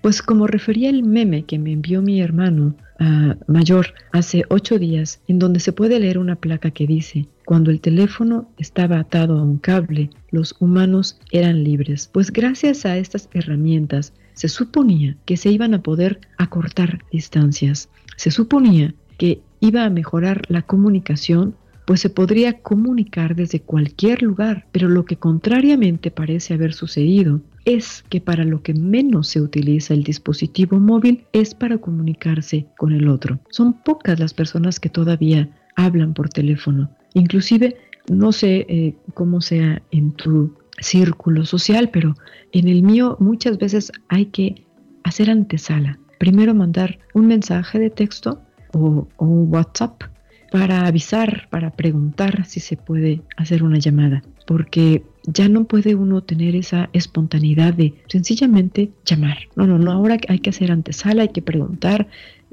Pues 0.00 0.22
como 0.22 0.46
refería 0.46 0.88
el 0.88 1.02
meme 1.02 1.42
que 1.42 1.58
me 1.58 1.72
envió 1.72 2.00
mi 2.00 2.22
hermano 2.22 2.74
ah, 2.98 3.36
mayor 3.46 3.88
hace 4.10 4.44
ocho 4.48 4.78
días, 4.78 5.20
en 5.28 5.38
donde 5.38 5.60
se 5.60 5.72
puede 5.72 6.00
leer 6.00 6.16
una 6.16 6.36
placa 6.36 6.70
que 6.70 6.86
dice, 6.86 7.28
cuando 7.44 7.70
el 7.70 7.82
teléfono 7.82 8.48
estaba 8.56 8.98
atado 8.98 9.38
a 9.38 9.42
un 9.42 9.58
cable, 9.58 10.08
los 10.30 10.56
humanos 10.60 11.20
eran 11.30 11.62
libres. 11.62 12.08
Pues 12.10 12.32
gracias 12.32 12.86
a 12.86 12.96
estas 12.96 13.28
herramientas 13.34 14.14
se 14.32 14.48
suponía 14.48 15.18
que 15.26 15.36
se 15.36 15.50
iban 15.50 15.74
a 15.74 15.82
poder 15.82 16.20
acortar 16.38 17.04
distancias. 17.12 17.90
Se 18.16 18.30
suponía 18.30 18.94
que 19.18 19.42
iba 19.60 19.84
a 19.84 19.90
mejorar 19.90 20.40
la 20.48 20.62
comunicación 20.62 21.54
pues 21.88 22.02
se 22.02 22.10
podría 22.10 22.60
comunicar 22.60 23.34
desde 23.34 23.60
cualquier 23.60 24.20
lugar, 24.20 24.66
pero 24.72 24.90
lo 24.90 25.06
que 25.06 25.16
contrariamente 25.16 26.10
parece 26.10 26.52
haber 26.52 26.74
sucedido 26.74 27.40
es 27.64 28.04
que 28.10 28.20
para 28.20 28.44
lo 28.44 28.62
que 28.62 28.74
menos 28.74 29.28
se 29.28 29.40
utiliza 29.40 29.94
el 29.94 30.04
dispositivo 30.04 30.78
móvil 30.78 31.24
es 31.32 31.54
para 31.54 31.78
comunicarse 31.78 32.66
con 32.76 32.92
el 32.92 33.08
otro. 33.08 33.40
Son 33.48 33.72
pocas 33.72 34.20
las 34.20 34.34
personas 34.34 34.78
que 34.78 34.90
todavía 34.90 35.48
hablan 35.76 36.12
por 36.12 36.28
teléfono. 36.28 36.90
Inclusive, 37.14 37.78
no 38.10 38.32
sé 38.32 38.66
eh, 38.68 38.94
cómo 39.14 39.40
sea 39.40 39.80
en 39.90 40.12
tu 40.12 40.52
círculo 40.80 41.46
social, 41.46 41.88
pero 41.90 42.16
en 42.52 42.68
el 42.68 42.82
mío 42.82 43.16
muchas 43.18 43.56
veces 43.56 43.92
hay 44.08 44.26
que 44.26 44.66
hacer 45.04 45.30
antesala. 45.30 45.98
Primero 46.18 46.54
mandar 46.54 46.98
un 47.14 47.28
mensaje 47.28 47.78
de 47.78 47.88
texto 47.88 48.42
o, 48.74 49.08
o 49.16 49.24
un 49.24 49.50
WhatsApp 49.50 50.02
para 50.50 50.86
avisar, 50.86 51.48
para 51.50 51.70
preguntar 51.70 52.44
si 52.46 52.60
se 52.60 52.76
puede 52.76 53.22
hacer 53.36 53.62
una 53.62 53.78
llamada, 53.78 54.22
porque 54.46 55.02
ya 55.24 55.48
no 55.48 55.64
puede 55.64 55.94
uno 55.94 56.22
tener 56.22 56.56
esa 56.56 56.88
espontaneidad 56.92 57.74
de 57.74 57.94
sencillamente 58.08 58.90
llamar. 59.04 59.38
No, 59.56 59.66
no, 59.66 59.78
no, 59.78 59.92
ahora 59.92 60.16
hay 60.28 60.38
que 60.38 60.50
hacer 60.50 60.70
antesala, 60.70 61.22
hay 61.22 61.28
que 61.28 61.42
preguntar 61.42 62.08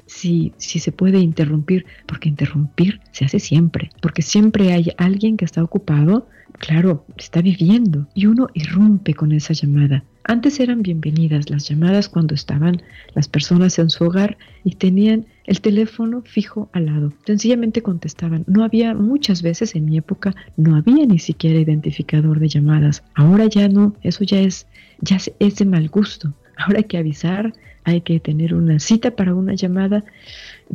si, 0.06 0.52
si 0.56 0.78
se 0.78 0.92
puede 0.92 1.18
interrumpir, 1.18 1.86
porque 2.06 2.28
interrumpir 2.28 3.00
se 3.12 3.24
hace 3.24 3.40
siempre, 3.40 3.90
porque 4.00 4.22
siempre 4.22 4.72
hay 4.72 4.92
alguien 4.98 5.36
que 5.36 5.44
está 5.44 5.62
ocupado 5.62 6.28
Claro, 6.52 7.04
está 7.16 7.42
viviendo 7.42 8.06
y 8.14 8.26
uno 8.26 8.48
irrumpe 8.54 9.14
con 9.14 9.32
esa 9.32 9.52
llamada. 9.52 10.04
Antes 10.24 10.58
eran 10.58 10.82
bienvenidas 10.82 11.50
las 11.50 11.68
llamadas 11.68 12.08
cuando 12.08 12.34
estaban 12.34 12.82
las 13.14 13.28
personas 13.28 13.78
en 13.78 13.90
su 13.90 14.04
hogar 14.04 14.36
y 14.64 14.74
tenían 14.74 15.26
el 15.44 15.60
teléfono 15.60 16.22
fijo 16.22 16.68
al 16.72 16.86
lado. 16.86 17.12
Sencillamente 17.24 17.82
contestaban. 17.82 18.44
No 18.48 18.64
había 18.64 18.94
muchas 18.94 19.42
veces 19.42 19.76
en 19.76 19.84
mi 19.84 19.98
época 19.98 20.34
no 20.56 20.74
había 20.74 21.06
ni 21.06 21.18
siquiera 21.18 21.60
identificador 21.60 22.40
de 22.40 22.48
llamadas. 22.48 23.04
Ahora 23.14 23.46
ya 23.46 23.68
no, 23.68 23.94
eso 24.02 24.24
ya 24.24 24.40
es 24.40 24.66
ya 25.00 25.18
es 25.38 25.56
de 25.56 25.64
mal 25.64 25.88
gusto. 25.88 26.32
Ahora 26.56 26.78
hay 26.78 26.84
que 26.84 26.98
avisar, 26.98 27.52
hay 27.86 28.02
que 28.02 28.20
tener 28.20 28.52
una 28.52 28.78
cita 28.80 29.12
para 29.12 29.34
una 29.34 29.54
llamada 29.54 30.04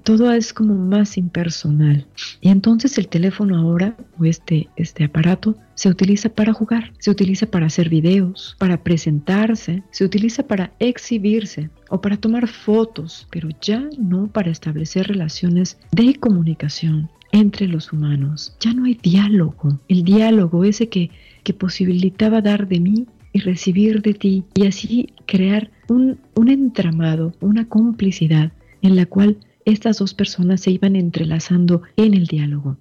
todo 0.03 0.31
es 0.31 0.53
como 0.53 0.73
más 0.75 1.17
impersonal. 1.17 2.05
Y 2.39 2.49
entonces 2.49 2.97
el 2.97 3.07
teléfono 3.07 3.57
ahora, 3.57 3.95
o 4.19 4.25
este, 4.25 4.69
este 4.75 5.03
aparato, 5.03 5.57
se 5.75 5.89
utiliza 5.89 6.29
para 6.29 6.53
jugar, 6.53 6.93
se 6.99 7.11
utiliza 7.11 7.45
para 7.45 7.65
hacer 7.65 7.89
videos, 7.89 8.55
para 8.57 8.83
presentarse, 8.83 9.83
se 9.91 10.05
utiliza 10.05 10.43
para 10.43 10.71
exhibirse 10.79 11.69
o 11.89 11.99
para 11.99 12.17
tomar 12.17 12.47
fotos, 12.47 13.27
pero 13.31 13.49
ya 13.61 13.87
no 13.99 14.27
para 14.27 14.51
establecer 14.51 15.07
relaciones 15.07 15.77
de 15.91 16.15
comunicación 16.15 17.09
entre 17.33 17.67
los 17.67 17.91
humanos. 17.91 18.55
Ya 18.59 18.73
no 18.73 18.85
hay 18.85 18.95
diálogo, 18.95 19.79
el 19.87 20.03
diálogo 20.03 20.63
ese 20.63 20.87
que, 20.87 21.11
que 21.43 21.53
posibilitaba 21.53 22.41
dar 22.41 22.67
de 22.67 22.79
mí 22.79 23.07
y 23.33 23.39
recibir 23.39 24.01
de 24.01 24.13
ti 24.13 24.43
y 24.53 24.67
así 24.67 25.13
crear 25.25 25.71
un, 25.87 26.19
un 26.35 26.49
entramado, 26.49 27.33
una 27.41 27.67
complicidad 27.67 28.51
en 28.81 28.95
la 28.95 29.05
cual 29.05 29.37
estas 29.65 29.97
dos 29.97 30.13
personas 30.13 30.61
se 30.61 30.71
iban 30.71 30.95
entrelazando 30.95 31.81
en 31.97 32.13
el 32.13 32.27
diálogo. 32.27 32.77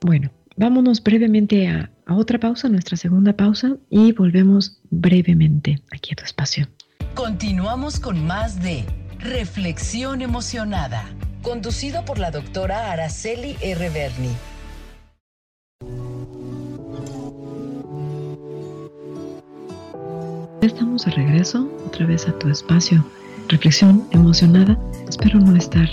Bueno, 0.00 0.30
vámonos 0.56 1.02
brevemente 1.02 1.68
a, 1.68 1.90
otra 2.08 2.38
pausa, 2.38 2.68
nuestra 2.68 2.96
segunda 2.96 3.34
pausa, 3.34 3.76
y 3.88 4.12
volvemos 4.12 4.80
brevemente 4.90 5.80
aquí 5.92 6.12
a 6.12 6.16
tu 6.16 6.24
espacio. 6.24 6.68
Continuamos 7.14 8.00
con 8.00 8.26
más 8.26 8.62
de 8.62 8.84
Reflexión 9.18 10.20
Emocionada, 10.20 11.04
conducido 11.42 12.04
por 12.04 12.18
la 12.18 12.30
doctora 12.30 12.92
Araceli 12.92 13.56
R. 13.62 13.88
Berni. 13.90 14.30
Estamos 20.62 21.04
de 21.04 21.10
regreso 21.10 21.68
otra 21.84 22.06
vez 22.06 22.28
a 22.28 22.38
tu 22.38 22.48
espacio. 22.48 23.04
Reflexión 23.48 24.04
emocionada. 24.12 24.78
Espero 25.08 25.40
no 25.40 25.56
estar 25.56 25.88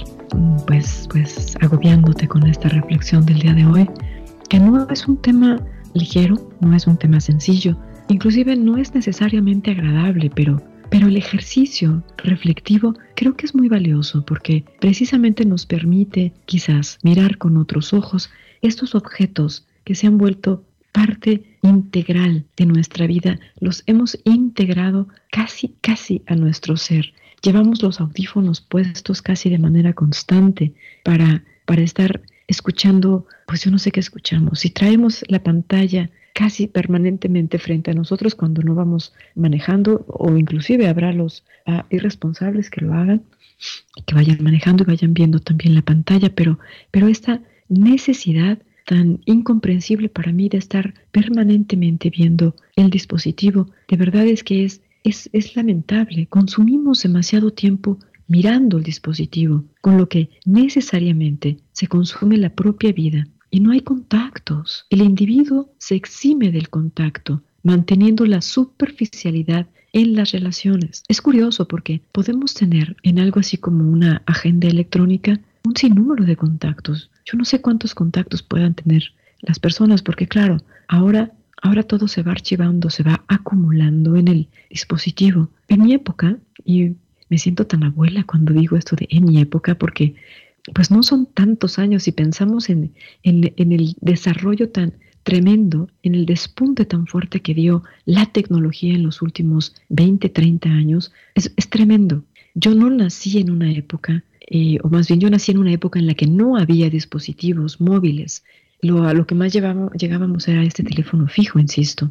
pues, 0.68 1.08
pues 1.10 1.56
agobiándote 1.60 2.28
con 2.28 2.46
esta 2.46 2.70
reflexión 2.70 3.26
del 3.26 3.40
día 3.40 3.56
de 3.56 3.66
hoy, 3.66 3.90
que 4.48 4.60
no 4.60 4.88
es 4.92 5.08
un 5.08 5.18
tema 5.18 5.60
ligero, 5.96 6.52
no 6.62 6.76
es 6.76 6.86
un 6.86 6.98
tema 6.98 7.20
sencillo, 7.20 7.80
inclusive 8.10 8.56
no 8.56 8.78
es 8.78 8.94
necesariamente 8.94 9.72
agradable, 9.72 10.30
pero, 10.36 10.62
pero 10.92 11.08
el 11.08 11.18
ejercicio 11.18 12.04
reflectivo 12.18 12.94
creo 13.16 13.36
que 13.36 13.48
es 13.48 13.56
muy 13.56 13.70
valioso 13.70 14.24
porque 14.24 14.66
precisamente 14.80 15.46
nos 15.46 15.66
permite 15.66 16.32
quizás 16.46 17.00
mirar 17.02 17.40
con 17.40 17.58
otros 17.58 17.92
ojos 17.92 18.30
estos 18.62 18.94
objetos 18.94 19.66
que 19.84 19.96
se 19.96 20.06
han 20.06 20.20
vuelto 20.20 20.64
parte 20.92 21.49
integral 21.62 22.46
de 22.58 22.66
nuestra 22.66 23.08
vida, 23.08 23.40
los 23.60 23.84
hemos 23.86 24.18
integrado 24.24 25.08
casi, 25.32 25.76
casi 25.82 26.22
a 26.28 26.36
nuestro 26.36 26.78
ser. 26.78 27.14
Llevamos 27.42 27.82
los 27.82 28.02
audífonos 28.02 28.62
puestos 28.62 29.22
casi 29.22 29.50
de 29.50 29.60
manera 29.60 29.94
constante 29.94 30.74
para, 31.04 31.44
para 31.66 31.82
estar 31.82 32.22
escuchando, 32.48 33.26
pues 33.48 33.64
yo 33.64 33.72
no 33.72 33.80
sé 33.80 33.92
qué 33.92 34.00
escuchamos. 34.00 34.60
Si 34.60 34.70
traemos 34.72 35.24
la 35.28 35.42
pantalla 35.44 36.10
casi 36.34 36.68
permanentemente 36.68 37.60
frente 37.60 37.92
a 37.92 37.94
nosotros 37.94 38.34
cuando 38.34 38.62
no 38.62 38.74
vamos 38.74 39.14
manejando 39.36 40.06
o 40.08 40.36
inclusive 40.38 40.88
habrá 40.88 41.12
los 41.12 41.44
ah, 41.66 41.86
irresponsables 41.90 42.70
que 42.70 42.82
lo 42.82 42.94
hagan, 42.94 43.24
que 44.06 44.16
vayan 44.16 44.42
manejando 44.42 44.84
y 44.84 44.88
vayan 44.88 45.14
viendo 45.14 45.40
también 45.40 45.76
la 45.76 45.82
pantalla, 45.82 46.30
pero, 46.34 46.60
pero 46.92 47.08
esta 47.08 47.42
necesidad 47.68 48.60
tan 48.90 49.22
incomprensible 49.26 50.10
para 50.10 50.32
mí 50.34 50.50
de 50.50 50.58
estar 50.58 50.96
permanentemente 51.12 52.10
viendo 52.10 52.56
el 52.76 52.90
dispositivo, 52.90 53.70
de 53.88 53.98
verdad 53.98 54.26
es 54.26 54.44
que 54.44 54.66
es 54.66 54.82
es, 55.04 55.56
lamentable. 55.56 56.28
Consumimos 56.28 57.04
demasiado 57.04 57.52
tiempo 57.52 58.00
mirando 58.28 58.78
el 58.78 58.84
dispositivo, 58.84 59.64
con 59.82 59.98
lo 59.98 60.10
que 60.10 60.30
necesariamente 60.44 61.58
se 61.72 61.88
consume 61.88 62.38
la 62.38 62.50
propia 62.50 62.92
vida 62.92 63.28
y 63.52 63.60
no 63.60 63.72
hay 63.72 63.82
contactos. 63.82 64.86
El 64.90 65.02
individuo 65.02 65.72
se 65.78 65.96
exime 65.96 66.52
del 66.52 66.70
contacto, 66.70 67.44
manteniendo 67.64 68.26
la 68.26 68.42
superficialidad 68.42 69.68
en 69.94 70.16
las 70.16 70.32
relaciones. 70.32 71.04
Es 71.08 71.22
curioso 71.22 71.68
porque 71.68 72.02
podemos 72.12 72.54
tener 72.54 72.96
en 73.04 73.20
algo 73.20 73.40
así 73.40 73.58
como 73.58 73.90
una 73.90 74.22
agenda 74.26 74.68
electrónica 74.68 75.40
un 75.70 75.76
sinnúmero 75.76 76.26
de 76.26 76.36
contactos. 76.36 77.10
Yo 77.26 77.38
no 77.38 77.46
sé 77.46 77.62
cuántos 77.62 77.96
contactos 77.96 78.44
puedan 78.44 78.74
tener 78.74 79.04
las 79.42 79.60
personas 79.60 80.02
porque 80.02 80.28
claro, 80.28 80.58
ahora 80.88 81.32
Ahora 81.62 81.84
todo 81.84 82.08
se 82.08 82.24
va 82.24 82.32
archivando, 82.32 82.90
se 82.90 83.04
va 83.04 83.24
acumulando 83.28 84.16
en 84.16 84.28
el 84.28 84.48
dispositivo. 84.70 85.50
En 85.68 85.84
mi 85.84 85.94
época, 85.94 86.38
y 86.64 86.96
me 87.30 87.38
siento 87.38 87.68
tan 87.68 87.84
abuela 87.84 88.24
cuando 88.24 88.54
digo 88.54 88.78
esto 88.78 88.96
de 88.96 89.08
en 89.10 89.26
mi 89.26 89.42
época, 89.42 89.76
porque 89.76 90.16
pues 90.74 90.90
no 90.90 91.04
son 91.04 91.26
tantos 91.26 91.80
años 91.80 92.08
y 92.08 92.12
pensamos 92.12 92.70
en, 92.70 92.94
en, 93.24 93.72
el 93.72 93.96
desarrollo 94.02 94.70
tan 94.70 94.94
tremendo, 95.24 95.90
en 96.04 96.16
el 96.16 96.26
despunte 96.26 96.86
tan 96.86 97.08
fuerte 97.08 97.42
que 97.42 97.54
dio 97.54 97.84
la 98.06 98.26
tecnología 98.28 98.94
en 98.94 99.04
los 99.04 99.22
últimos 99.22 99.76
20, 99.90 100.30
30 100.30 100.70
años, 100.70 101.12
es, 101.36 101.52
tremendo. 101.70 102.24
Yo 102.56 102.74
no 102.74 102.90
nací 102.90 103.40
en 103.40 103.52
una 103.52 103.72
época, 103.72 104.24
eh, 104.52 104.80
o 104.84 104.90
más 104.90 105.08
bien 105.08 105.20
yo 105.20 105.30
nací 105.30 105.52
en 105.52 105.60
una 105.60 105.72
época 105.72 106.00
en 106.00 106.08
la 106.08 106.16
que 106.16 106.26
no 106.26 106.58
había 106.58 106.90
dispositivos 106.90 107.80
móviles, 107.80 108.44
lo, 108.82 109.14
lo 109.14 109.28
que 109.28 109.36
más 109.36 109.54
llegábamos 109.54 110.48
era 110.48 110.64
este 110.64 110.84
teléfono 110.84 111.28
fijo, 111.28 111.60
insisto. 111.60 112.10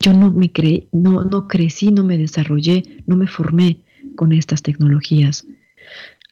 Yo 0.00 0.12
no 0.12 0.30
me 0.30 0.52
creí, 0.52 0.88
no, 0.92 1.24
no 1.24 1.48
crecí, 1.48 1.90
no 1.90 2.04
me 2.04 2.18
desarrollé, 2.18 2.82
no 3.06 3.16
me 3.16 3.26
formé 3.26 3.78
con 4.16 4.32
estas 4.32 4.62
tecnologías. 4.62 5.46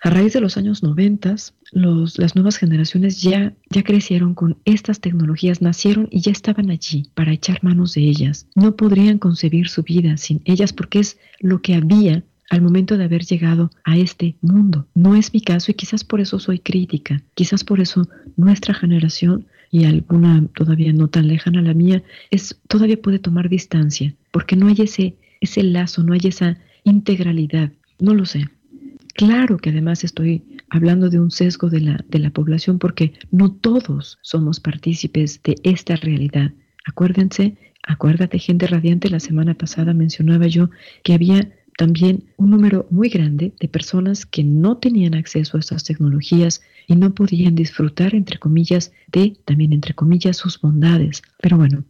A 0.03 0.11
raíz 0.11 0.35
de 0.35 0.43
los 0.43 0.59
años 0.59 0.83
90, 0.83 1.37
los, 1.73 2.19
las 2.19 2.35
nuevas 2.35 2.59
generaciones 2.59 3.23
ya, 3.23 3.55
ya 3.71 3.83
crecieron 3.83 4.35
con 4.35 4.59
estas 4.67 5.01
tecnologías, 5.01 5.63
nacieron 5.63 6.09
y 6.11 6.21
ya 6.21 6.33
estaban 6.33 6.71
allí 6.71 7.11
para 7.15 7.33
echar 7.33 7.65
manos 7.65 7.95
de 7.95 8.03
ellas. 8.03 8.47
No 8.55 8.77
podrían 8.77 9.19
concebir 9.19 9.69
su 9.69 9.83
vida 9.83 10.19
sin 10.19 10.43
ellas 10.45 10.75
porque 10.75 10.99
es 10.99 11.19
lo 11.41 11.63
que 11.63 11.75
había 11.75 12.25
al 12.51 12.63
momento 12.63 12.97
de 12.97 13.05
haber 13.05 13.25
llegado 13.25 13.71
a 13.85 13.97
este 13.97 14.37
mundo. 14.41 14.87
No 14.95 15.17
es 15.17 15.33
mi 15.33 15.41
caso 15.41 15.71
y 15.71 15.75
quizás 15.75 16.05
por 16.05 16.21
eso 16.21 16.39
soy 16.39 16.59
crítica, 16.59 17.23
quizás 17.35 17.65
por 17.65 17.81
eso 17.81 18.09
nuestra 18.37 18.75
generación 18.75 19.47
y 19.71 19.85
alguna 19.85 20.47
todavía 20.55 20.93
no 20.93 21.09
tan 21.09 21.29
lejana 21.29 21.61
a 21.61 21.63
la 21.63 21.75
mía, 21.75 22.03
es, 22.31 22.61
todavía 22.69 23.01
puede 23.01 23.19
tomar 23.19 23.49
distancia, 23.49 24.15
porque 24.31 24.57
no 24.57 24.69
hay 24.69 24.77
ese, 24.79 25.17
ese 25.41 25.63
lazo, 25.63 26.03
no 26.03 26.13
hay 26.13 26.21
esa 26.25 26.59
integralidad. 26.85 27.73
No 27.99 28.15
lo 28.15 28.27
sé. 28.27 28.49
Claro 29.15 29.57
que 29.57 29.71
además 29.71 30.05
estoy 30.05 30.45
hablando 30.69 31.09
de 31.09 31.19
un 31.19 31.31
sesgo 31.31 31.71
de 31.71 31.81
la, 31.81 32.05
de 32.09 32.19
la 32.19 32.31
población 32.31 32.79
porque 32.79 33.15
no 33.31 33.51
todos 33.53 34.19
somos 34.23 34.61
partícipes 34.61 35.43
de 35.43 35.57
esta 35.63 35.97
realidad. 35.97 36.53
Acuérdense, 36.85 37.57
acuérdate 37.83 38.39
gente 38.39 38.67
radiante, 38.67 39.09
la 39.09 39.21
semana 39.21 39.55
pasada 39.55 39.95
mencionaba 39.95 40.47
yo 40.47 40.71
que 41.03 41.15
había 41.15 41.51
también 41.77 42.25
un 42.37 42.51
número 42.51 42.87
muy 42.91 43.09
grande 43.09 43.53
de 43.61 43.69
personas 43.69 44.27
que 44.27 44.43
no 44.43 44.79
tenían 44.79 45.15
acceso 45.15 45.57
a 45.57 45.61
estas 45.61 45.85
tecnologías 45.85 46.63
y 46.87 46.97
no 46.97 47.15
podían 47.15 47.55
disfrutar, 47.55 48.15
entre 48.15 48.39
comillas, 48.39 48.93
de, 49.13 49.37
también 49.45 49.73
entre 49.73 49.95
comillas, 49.95 50.37
sus 50.37 50.61
bondades. 50.61 51.23
Pero 51.43 51.59
bueno, 51.59 51.85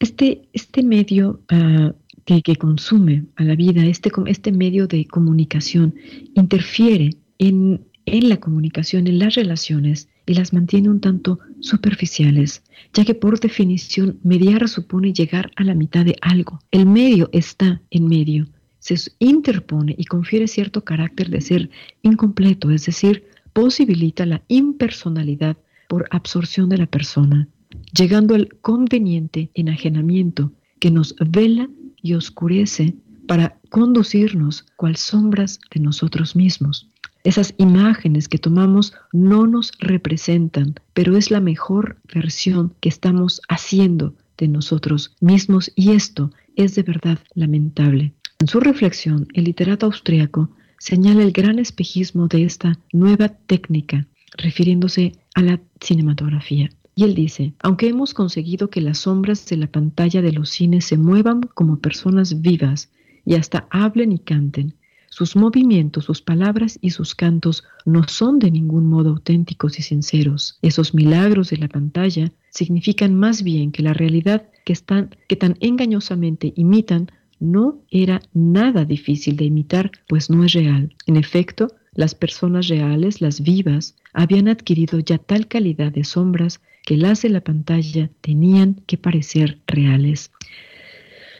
este, 0.00 0.48
este 0.52 0.82
medio 0.82 1.40
ah, 1.48 1.92
que, 2.24 2.42
que, 2.42 2.56
consume 2.56 3.24
a 3.36 3.44
la 3.44 3.54
vida, 3.54 3.84
este, 3.84 4.10
este 4.26 4.52
medio 4.52 4.86
de 4.86 5.06
comunicación, 5.06 5.94
interfiere 6.34 7.10
en, 7.38 7.86
en 8.06 8.28
la 8.28 8.38
comunicación, 8.38 9.06
en 9.06 9.18
las 9.18 9.34
relaciones, 9.34 10.08
y 10.26 10.34
las 10.34 10.52
mantiene 10.52 10.90
un 10.90 11.00
tanto 11.00 11.38
superficiales, 11.60 12.62
ya 12.92 13.04
que 13.04 13.14
por 13.14 13.38
definición 13.38 14.18
mediar 14.24 14.68
supone 14.68 15.12
llegar 15.12 15.52
a 15.56 15.62
la 15.62 15.74
mitad 15.74 16.04
de 16.04 16.16
algo. 16.20 16.58
El 16.72 16.86
medio 16.86 17.30
está 17.32 17.80
en 17.90 18.08
medio, 18.08 18.48
se 18.86 19.12
interpone 19.18 19.94
y 19.98 20.04
confiere 20.04 20.46
cierto 20.46 20.84
carácter 20.84 21.30
de 21.30 21.40
ser 21.40 21.70
incompleto, 22.02 22.70
es 22.70 22.86
decir, 22.86 23.24
posibilita 23.52 24.26
la 24.26 24.42
impersonalidad 24.48 25.56
por 25.88 26.06
absorción 26.10 26.68
de 26.68 26.78
la 26.78 26.86
persona, 26.86 27.48
llegando 27.92 28.34
al 28.34 28.48
conveniente 28.60 29.50
enajenamiento 29.54 30.52
que 30.78 30.90
nos 30.90 31.16
vela 31.18 31.68
y 32.02 32.14
oscurece 32.14 32.94
para 33.26 33.58
conducirnos 33.70 34.66
cual 34.76 34.96
sombras 34.96 35.58
de 35.74 35.80
nosotros 35.80 36.36
mismos. 36.36 36.88
Esas 37.24 37.54
imágenes 37.58 38.28
que 38.28 38.38
tomamos 38.38 38.94
no 39.12 39.48
nos 39.48 39.72
representan, 39.80 40.74
pero 40.92 41.16
es 41.16 41.32
la 41.32 41.40
mejor 41.40 41.96
versión 42.14 42.72
que 42.80 42.88
estamos 42.88 43.40
haciendo 43.48 44.14
de 44.38 44.46
nosotros 44.46 45.16
mismos 45.20 45.72
y 45.74 45.92
esto 45.92 46.30
es 46.54 46.74
de 46.74 46.82
verdad 46.82 47.18
lamentable. 47.34 48.12
En 48.38 48.48
su 48.48 48.60
reflexión, 48.60 49.26
el 49.32 49.44
literato 49.44 49.86
austriaco 49.86 50.50
señala 50.78 51.22
el 51.22 51.32
gran 51.32 51.58
espejismo 51.58 52.28
de 52.28 52.44
esta 52.44 52.78
nueva 52.92 53.28
técnica, 53.28 54.06
refiriéndose 54.36 55.12
a 55.34 55.42
la 55.42 55.60
cinematografía. 55.80 56.68
Y 56.94 57.04
él 57.04 57.14
dice, 57.14 57.54
aunque 57.60 57.88
hemos 57.88 58.12
conseguido 58.12 58.68
que 58.68 58.82
las 58.82 58.98
sombras 58.98 59.46
de 59.46 59.56
la 59.56 59.66
pantalla 59.66 60.20
de 60.20 60.32
los 60.32 60.50
cines 60.50 60.84
se 60.84 60.98
muevan 60.98 61.40
como 61.42 61.78
personas 61.78 62.42
vivas 62.42 62.90
y 63.24 63.34
hasta 63.34 63.66
hablen 63.70 64.12
y 64.12 64.18
canten, 64.18 64.74
sus 65.08 65.34
movimientos, 65.34 66.04
sus 66.04 66.20
palabras 66.20 66.78
y 66.82 66.90
sus 66.90 67.14
cantos 67.14 67.64
no 67.86 68.06
son 68.06 68.38
de 68.38 68.50
ningún 68.50 68.86
modo 68.86 69.10
auténticos 69.10 69.78
y 69.78 69.82
sinceros. 69.82 70.58
Esos 70.60 70.92
milagros 70.92 71.48
de 71.48 71.56
la 71.56 71.68
pantalla 71.68 72.32
significan 72.50 73.14
más 73.14 73.42
bien 73.42 73.72
que 73.72 73.82
la 73.82 73.94
realidad 73.94 74.48
que, 74.66 74.74
están, 74.74 75.16
que 75.26 75.36
tan 75.36 75.56
engañosamente 75.60 76.52
imitan 76.56 77.10
no 77.38 77.82
era 77.90 78.22
nada 78.32 78.84
difícil 78.84 79.36
de 79.36 79.44
imitar, 79.44 79.90
pues 80.08 80.30
no 80.30 80.44
es 80.44 80.52
real. 80.52 80.94
En 81.06 81.16
efecto, 81.16 81.68
las 81.94 82.14
personas 82.14 82.68
reales, 82.68 83.20
las 83.20 83.40
vivas, 83.40 83.96
habían 84.12 84.48
adquirido 84.48 84.98
ya 85.00 85.18
tal 85.18 85.46
calidad 85.48 85.92
de 85.92 86.04
sombras 86.04 86.60
que 86.84 86.96
las 86.96 87.22
de 87.22 87.30
la 87.30 87.40
pantalla 87.40 88.10
tenían 88.20 88.82
que 88.86 88.96
parecer 88.96 89.58
reales. 89.66 90.30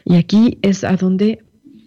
Y 0.04 0.16
aquí 0.16 0.58
es 0.62 0.84
a 0.84 0.96
donde 0.96 1.42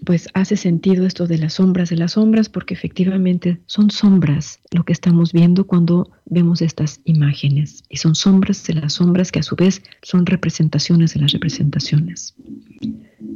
pues 0.09 0.27
hace 0.33 0.57
sentido 0.57 1.05
esto 1.05 1.27
de 1.27 1.37
las 1.37 1.53
sombras 1.53 1.89
de 1.91 1.95
las 1.95 2.13
sombras 2.13 2.49
porque 2.49 2.73
efectivamente 2.73 3.59
son 3.67 3.91
sombras 3.91 4.59
lo 4.71 4.83
que 4.83 4.91
estamos 4.91 5.33
viendo 5.33 5.67
cuando 5.67 6.09
vemos 6.25 6.63
estas 6.63 6.99
imágenes 7.03 7.83
y 7.89 7.97
son 7.97 8.15
sombras 8.15 8.65
de 8.65 8.73
las 8.73 8.93
sombras 8.93 9.31
que 9.31 9.37
a 9.37 9.43
su 9.43 9.55
vez 9.55 9.83
son 10.01 10.25
representaciones 10.25 11.13
de 11.13 11.19
las 11.19 11.31
representaciones. 11.31 12.33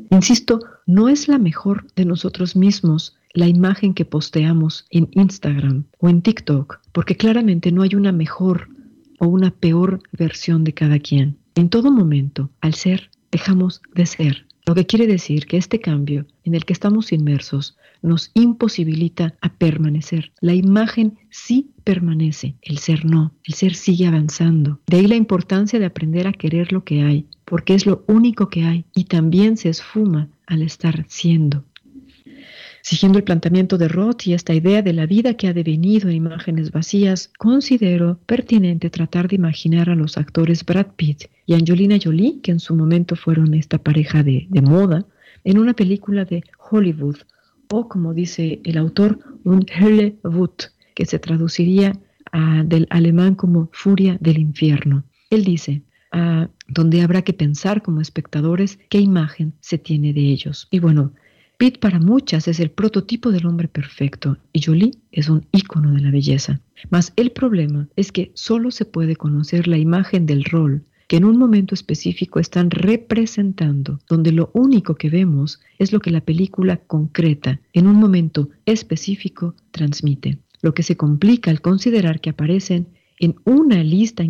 Insisto, 0.10 0.62
no 0.88 1.10
es 1.10 1.28
la 1.28 1.38
mejor 1.38 1.86
de 1.96 2.06
nosotros 2.06 2.56
mismos 2.56 3.18
la 3.36 3.48
imagen 3.48 3.94
que 3.94 4.06
posteamos 4.06 4.88
en 4.90 5.10
Instagram 5.12 5.84
o 6.00 6.10
en 6.10 6.24
TikTok, 6.24 6.80
porque 6.92 7.16
claramente 7.16 7.72
no 7.72 7.84
hay 7.84 7.94
una 7.94 8.12
mejor 8.12 8.70
o 9.20 9.28
una 9.28 9.52
peor 9.52 10.02
versión 10.12 10.64
de 10.64 10.74
cada 10.74 10.98
quien. 10.98 11.38
En 11.54 11.70
todo 11.70 11.92
momento, 11.92 12.50
al 12.62 12.74
ser, 12.74 13.12
dejamos 13.32 13.84
de 13.94 14.08
ser. 14.08 14.48
Lo 14.66 14.76
que 14.76 14.86
quiere 14.86 15.08
decir 15.08 15.46
que 15.46 15.58
este 15.58 15.82
cambio 15.82 16.26
en 16.46 16.56
el 16.56 16.64
que 16.64 16.74
estamos 16.74 17.12
inmersos 17.12 17.78
nos 18.02 18.32
imposibilita 18.34 19.36
a 19.42 19.54
permanecer. 19.54 20.32
La 20.40 20.54
imagen 20.54 21.18
sí 21.30 21.72
permanece, 21.84 22.56
el 22.62 22.78
ser 22.78 23.06
no, 23.06 23.34
el 23.44 23.56
ser 23.56 23.76
sigue 23.76 24.08
avanzando. 24.08 24.80
De 24.88 24.98
ahí 24.98 25.08
la 25.08 25.16
importancia 25.16 25.80
de 25.80 25.86
aprender 25.86 26.28
a 26.28 26.34
querer 26.34 26.72
lo 26.72 26.84
que 26.84 27.02
hay, 27.04 27.28
porque 27.46 27.74
es 27.74 27.86
lo 27.86 28.04
único 28.08 28.50
que 28.50 28.64
hay 28.64 28.86
y 28.94 29.06
también 29.06 29.58
se 29.58 29.70
esfuma 29.70 30.30
al 30.48 30.62
estar 30.62 31.06
siendo. 31.08 31.64
Siguiendo 32.86 33.18
el 33.18 33.24
planteamiento 33.24 33.78
de 33.78 33.88
Roth 33.88 34.28
y 34.28 34.34
esta 34.34 34.54
idea 34.54 34.82
de 34.82 34.92
la 34.92 35.06
vida 35.06 35.36
que 35.36 35.48
ha 35.48 35.54
devenido 35.54 36.10
en 36.10 36.18
imágenes 36.18 36.70
vacías, 36.70 37.32
considero 37.38 38.20
pertinente 38.26 38.90
tratar 38.90 39.30
de 39.30 39.38
imaginar 39.38 39.90
a 39.90 39.96
los 39.96 40.18
actores 40.18 40.66
Brad 40.66 40.88
Pitt 40.98 41.28
y 41.46 41.54
Angelina 41.54 41.98
Jolie, 42.04 42.42
que 42.42 42.52
en 42.52 42.60
su 42.60 42.76
momento 42.76 43.16
fueron 43.16 43.54
esta 43.54 43.78
pareja 43.78 44.22
de, 44.22 44.50
moda, 44.62 45.06
en 45.46 45.60
una 45.60 45.74
película 45.74 46.26
de 46.26 46.44
Hollywood, 46.72 47.20
o 47.72 47.88
como 47.88 48.14
dice 48.14 48.60
el 48.66 48.78
autor, 48.78 49.18
un 49.46 49.66
Hölle-Wut, 49.66 50.64
que 50.94 51.06
se 51.06 51.20
traduciría 51.20 51.98
del 52.66 52.86
alemán 52.90 53.36
como 53.36 53.70
furia 53.72 54.18
del 54.20 54.40
infierno. 54.40 55.06
Él 55.30 55.46
dice, 55.46 55.84
donde 56.68 57.02
habrá 57.02 57.22
que 57.22 57.32
pensar 57.32 57.82
como 57.82 58.02
espectadores 58.02 58.78
qué 58.90 59.00
imagen 59.00 59.54
se 59.62 59.78
tiene 59.78 60.12
de 60.12 60.22
ellos. 60.22 60.68
Y 60.70 60.80
bueno, 60.80 61.14
Pitt 61.64 61.80
para 61.80 61.98
muchas 61.98 62.50
es 62.50 62.60
el 62.60 62.72
prototipo 62.72 63.32
del 63.32 63.46
hombre 63.46 63.70
perfecto 63.70 64.38
y 64.52 64.62
Jolie 64.62 64.92
es 65.14 65.30
un 65.30 65.46
ícono 65.54 65.94
de 65.94 66.02
la 66.02 66.12
belleza. 66.12 66.60
Mas 66.90 67.14
el 67.16 67.32
problema 67.32 67.88
es 67.96 68.12
que 68.12 68.34
solo 68.34 68.70
se 68.70 68.84
puede 68.84 69.16
conocer 69.16 69.70
la 69.70 69.78
imagen 69.78 70.26
del 70.26 70.44
rol 70.44 70.84
que 71.08 71.16
en 71.16 71.24
un 71.24 71.38
momento 71.38 71.74
específico 71.74 72.42
están 72.42 72.70
representando, 72.70 74.02
donde 74.10 74.34
lo 74.34 74.52
único 74.54 74.96
que 74.96 75.10
vemos 75.10 75.62
es 75.80 75.94
lo 75.94 76.02
que 76.02 76.12
la 76.12 76.20
película 76.20 76.82
concreta 76.86 77.62
en 77.72 77.88
un 77.88 77.96
momento 77.96 78.50
específico 78.66 79.56
transmite. 79.72 80.40
Lo 80.62 80.74
que 80.74 80.84
se 80.84 80.98
complica 80.98 81.50
al 81.50 81.62
considerar 81.62 82.20
que 82.20 82.32
aparecen 82.32 82.88
en 83.20 83.36
una 83.46 83.82
lista 83.86 84.26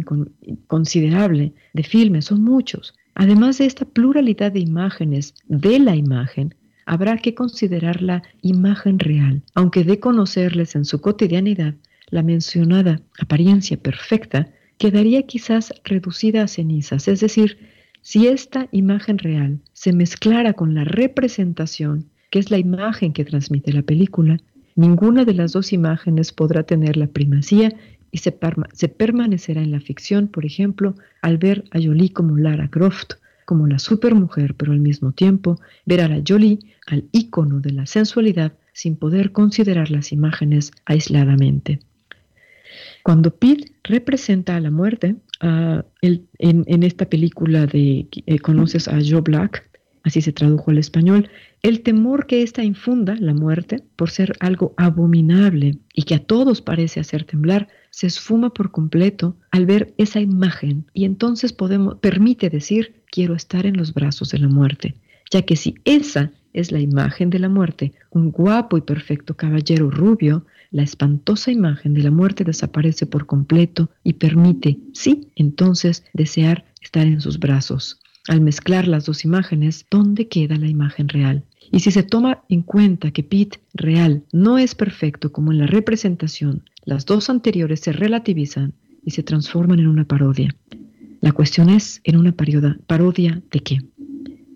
considerable 0.68 1.54
de 1.74 1.82
filmes, 1.82 2.26
son 2.26 2.44
muchos. 2.44 2.94
Además 3.16 3.58
de 3.58 3.66
esta 3.66 3.86
pluralidad 3.86 4.52
de 4.52 4.60
imágenes 4.60 5.34
de 5.48 5.80
la 5.80 5.96
imagen, 5.96 6.54
habrá 6.86 7.18
que 7.18 7.34
considerar 7.34 8.02
la 8.02 8.24
imagen 8.42 9.00
real, 9.00 9.42
aunque 9.56 9.84
de 9.84 10.00
conocerles 10.00 10.76
en 10.76 10.86
su 10.86 11.02
cotidianidad, 11.02 11.76
la 12.10 12.24
mencionada 12.24 13.02
apariencia 13.20 13.78
perfecta 13.78 14.50
quedaría 14.78 15.24
quizás 15.24 15.74
reducida 15.84 16.44
a 16.44 16.48
cenizas, 16.48 17.08
es 17.08 17.20
decir, 17.20 17.58
si 18.02 18.28
esta 18.28 18.68
imagen 18.72 19.18
real 19.18 19.60
se 19.72 19.94
mezclara 19.94 20.54
con 20.54 20.76
la 20.76 20.84
representación, 20.84 22.10
que 22.30 22.40
es 22.40 22.52
la 22.52 22.58
imagen 22.58 23.14
que 23.14 23.24
transmite 23.24 23.72
la 23.72 23.82
película, 23.82 24.40
ninguna 24.76 25.24
de 25.24 25.34
las 25.34 25.54
dos 25.54 25.72
imágenes 25.72 26.34
podrá 26.34 26.64
tener 26.64 26.98
la 26.98 27.08
primacía 27.08 27.74
y 28.12 28.20
se, 28.20 28.32
permanecerá 28.32 29.62
en 29.62 29.72
la 29.72 29.80
ficción, 29.80 30.28
por 30.28 30.46
ejemplo, 30.46 30.96
al 31.22 31.38
ver 31.38 31.64
a 31.72 31.80
Jolie 31.82 32.12
como 32.12 32.38
Lara 32.38 32.70
Croft, 32.70 33.14
como 33.46 33.68
la 33.68 33.80
supermujer, 33.80 34.56
pero 34.56 34.72
al 34.72 34.80
mismo 34.80 35.12
tiempo 35.12 35.60
ver 35.86 36.02
a 36.02 36.08
la 36.08 36.22
Jolie, 36.28 36.60
al 36.88 37.06
ícono 37.12 37.60
de 37.60 37.72
la 37.72 37.86
sensualidad, 37.86 38.54
sin 38.74 38.96
poder 38.96 39.32
considerar 39.32 39.92
las 39.92 40.12
imágenes 40.12 40.72
aisladamente. 40.86 41.80
Cuando 43.04 43.36
Pete 43.36 43.74
representa 43.84 44.56
a 44.56 44.62
la 44.62 44.72
muerte, 44.72 45.16
en, 45.42 46.84
esta 46.84 47.06
película 47.10 47.66
de 47.66 48.08
eh, 48.26 48.40
Conoces 48.40 48.88
a 48.88 48.98
Joe 49.06 49.22
Black, 49.22 49.70
así 50.04 50.22
se 50.22 50.32
tradujo 50.32 50.72
al 50.72 50.78
español, 50.78 51.30
el 51.62 51.82
temor 51.82 52.28
que 52.28 52.44
ésta 52.44 52.64
infunda, 52.64 53.16
la 53.20 53.34
muerte, 53.34 53.84
por 53.96 54.10
ser 54.10 54.34
algo 54.40 54.74
abominable 54.78 55.78
y 55.94 56.04
que 56.04 56.16
a 56.16 56.24
todos 56.24 56.62
parece 56.62 57.00
hacer 57.00 57.24
temblar, 57.24 57.68
se 57.90 58.08
esfuma 58.08 58.54
por 58.54 58.72
completo 58.72 59.38
al 59.52 59.66
ver 59.66 59.94
esa 59.98 60.20
imagen. 60.20 60.86
Y 60.94 61.06
entonces 61.06 61.54
podemos, 61.54 61.96
permite 62.00 62.50
decir, 62.50 63.03
quiero 63.14 63.36
estar 63.36 63.68
en 63.68 63.78
los 63.78 63.94
brazos 63.94 64.30
de 64.32 64.40
la 64.40 64.48
muerte, 64.48 64.96
ya 65.30 65.44
que 65.44 65.56
si 65.56 65.76
esa 65.86 66.32
es 66.52 66.72
la 66.72 66.80
imagen 66.80 67.30
de 67.30 67.38
la 67.38 67.48
muerte, 67.48 67.94
un 68.10 68.32
guapo 68.32 68.76
y 68.76 68.82
perfecto 68.82 69.36
caballero 69.36 69.92
rubio, 69.92 70.48
la 70.72 70.82
espantosa 70.82 71.52
imagen 71.52 71.94
de 71.94 72.02
la 72.02 72.10
muerte 72.10 72.44
desaparece 72.44 73.06
por 73.06 73.28
completo 73.28 73.92
y 74.04 74.14
permite, 74.14 74.80
sí, 74.94 75.28
entonces, 75.36 76.04
desear 76.14 76.66
estar 76.82 77.06
en 77.06 77.22
sus 77.22 77.38
brazos. 77.38 78.00
Al 78.28 78.42
mezclar 78.42 78.88
las 78.88 79.06
dos 79.06 79.26
imágenes, 79.26 79.86
¿dónde 79.92 80.28
queda 80.28 80.56
la 80.56 80.68
imagen 80.68 81.08
real? 81.08 81.44
Y 81.72 81.82
si 81.82 81.92
se 81.92 82.02
toma 82.02 82.44
en 82.50 82.64
cuenta 82.64 83.12
que 83.12 83.22
Pete 83.22 83.60
real 83.76 84.24
no 84.32 84.58
es 84.58 84.74
perfecto 84.74 85.32
como 85.32 85.52
en 85.52 85.60
la 85.60 85.68
representación, 85.68 86.64
las 86.84 87.06
dos 87.06 87.30
anteriores 87.30 87.80
se 87.82 87.92
relativizan 87.92 88.74
y 89.06 89.12
se 89.12 89.22
transforman 89.22 89.80
en 89.80 89.88
una 89.88 90.06
parodia. 90.06 90.56
La 91.24 91.32
cuestión 91.32 91.70
es, 91.70 92.02
¿en 92.04 92.18
una 92.18 92.36
parodia 92.86 93.42
de 93.50 93.62
qué? 93.62 93.80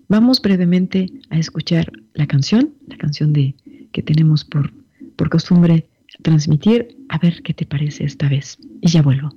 Vamos 0.06 0.42
brevemente 0.42 1.10
a 1.30 1.38
escuchar 1.38 1.90
la 2.12 2.26
canción, 2.26 2.74
la 2.86 2.98
canción 2.98 3.32
de, 3.32 3.54
que 3.90 4.02
tenemos 4.02 4.44
por, 4.44 4.70
por 5.16 5.30
costumbre 5.30 5.88
transmitir, 6.22 6.94
a 7.08 7.16
ver 7.16 7.40
qué 7.42 7.54
te 7.54 7.64
parece 7.64 8.04
esta 8.04 8.28
vez. 8.28 8.58
Y 8.82 8.90
ya 8.90 9.00
vuelvo. 9.00 9.30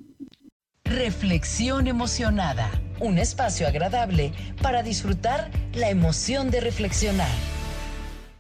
Reflexión 0.84 1.88
emocionada, 1.88 2.70
un 3.00 3.18
espacio 3.18 3.66
agradable 3.66 4.34
para 4.62 4.84
disfrutar 4.84 5.52
la 5.74 5.90
emoción 5.90 6.52
de 6.52 6.60
reflexionar. 6.60 7.32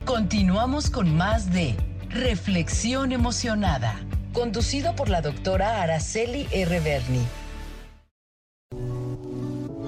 Continuamos 0.03 0.89
con 0.89 1.15
más 1.15 1.53
de 1.53 1.77
Reflexión 2.09 3.13
emocionada, 3.13 3.95
conducido 4.33 4.97
por 4.97 5.07
la 5.07 5.21
doctora 5.21 5.81
Araceli 5.81 6.45
R. 6.51 6.81
Berni. 6.81 7.21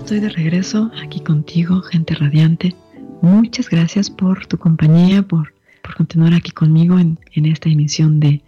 Estoy 0.04 0.20
de 0.20 0.28
regreso 0.28 0.92
aquí 1.02 1.22
contigo, 1.22 1.82
gente 1.82 2.14
radiante. 2.14 2.76
Muchas 3.22 3.70
gracias 3.70 4.10
por 4.10 4.46
tu 4.48 4.58
compañía, 4.58 5.24
por, 5.24 5.54
por 5.82 5.96
continuar 5.96 6.34
aquí 6.34 6.52
conmigo 6.52 7.00
en, 7.00 7.18
en 7.32 7.46
esta 7.46 7.70
emisión 7.70 8.20
de 8.20 8.42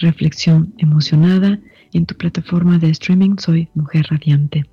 Reflexión 0.00 0.72
Emocionada 0.78 1.60
en 1.92 2.06
tu 2.06 2.14
plataforma 2.14 2.78
de 2.78 2.88
streaming 2.88 3.36
Soy 3.36 3.68
Mujer 3.74 4.06
Radiante. 4.08 4.64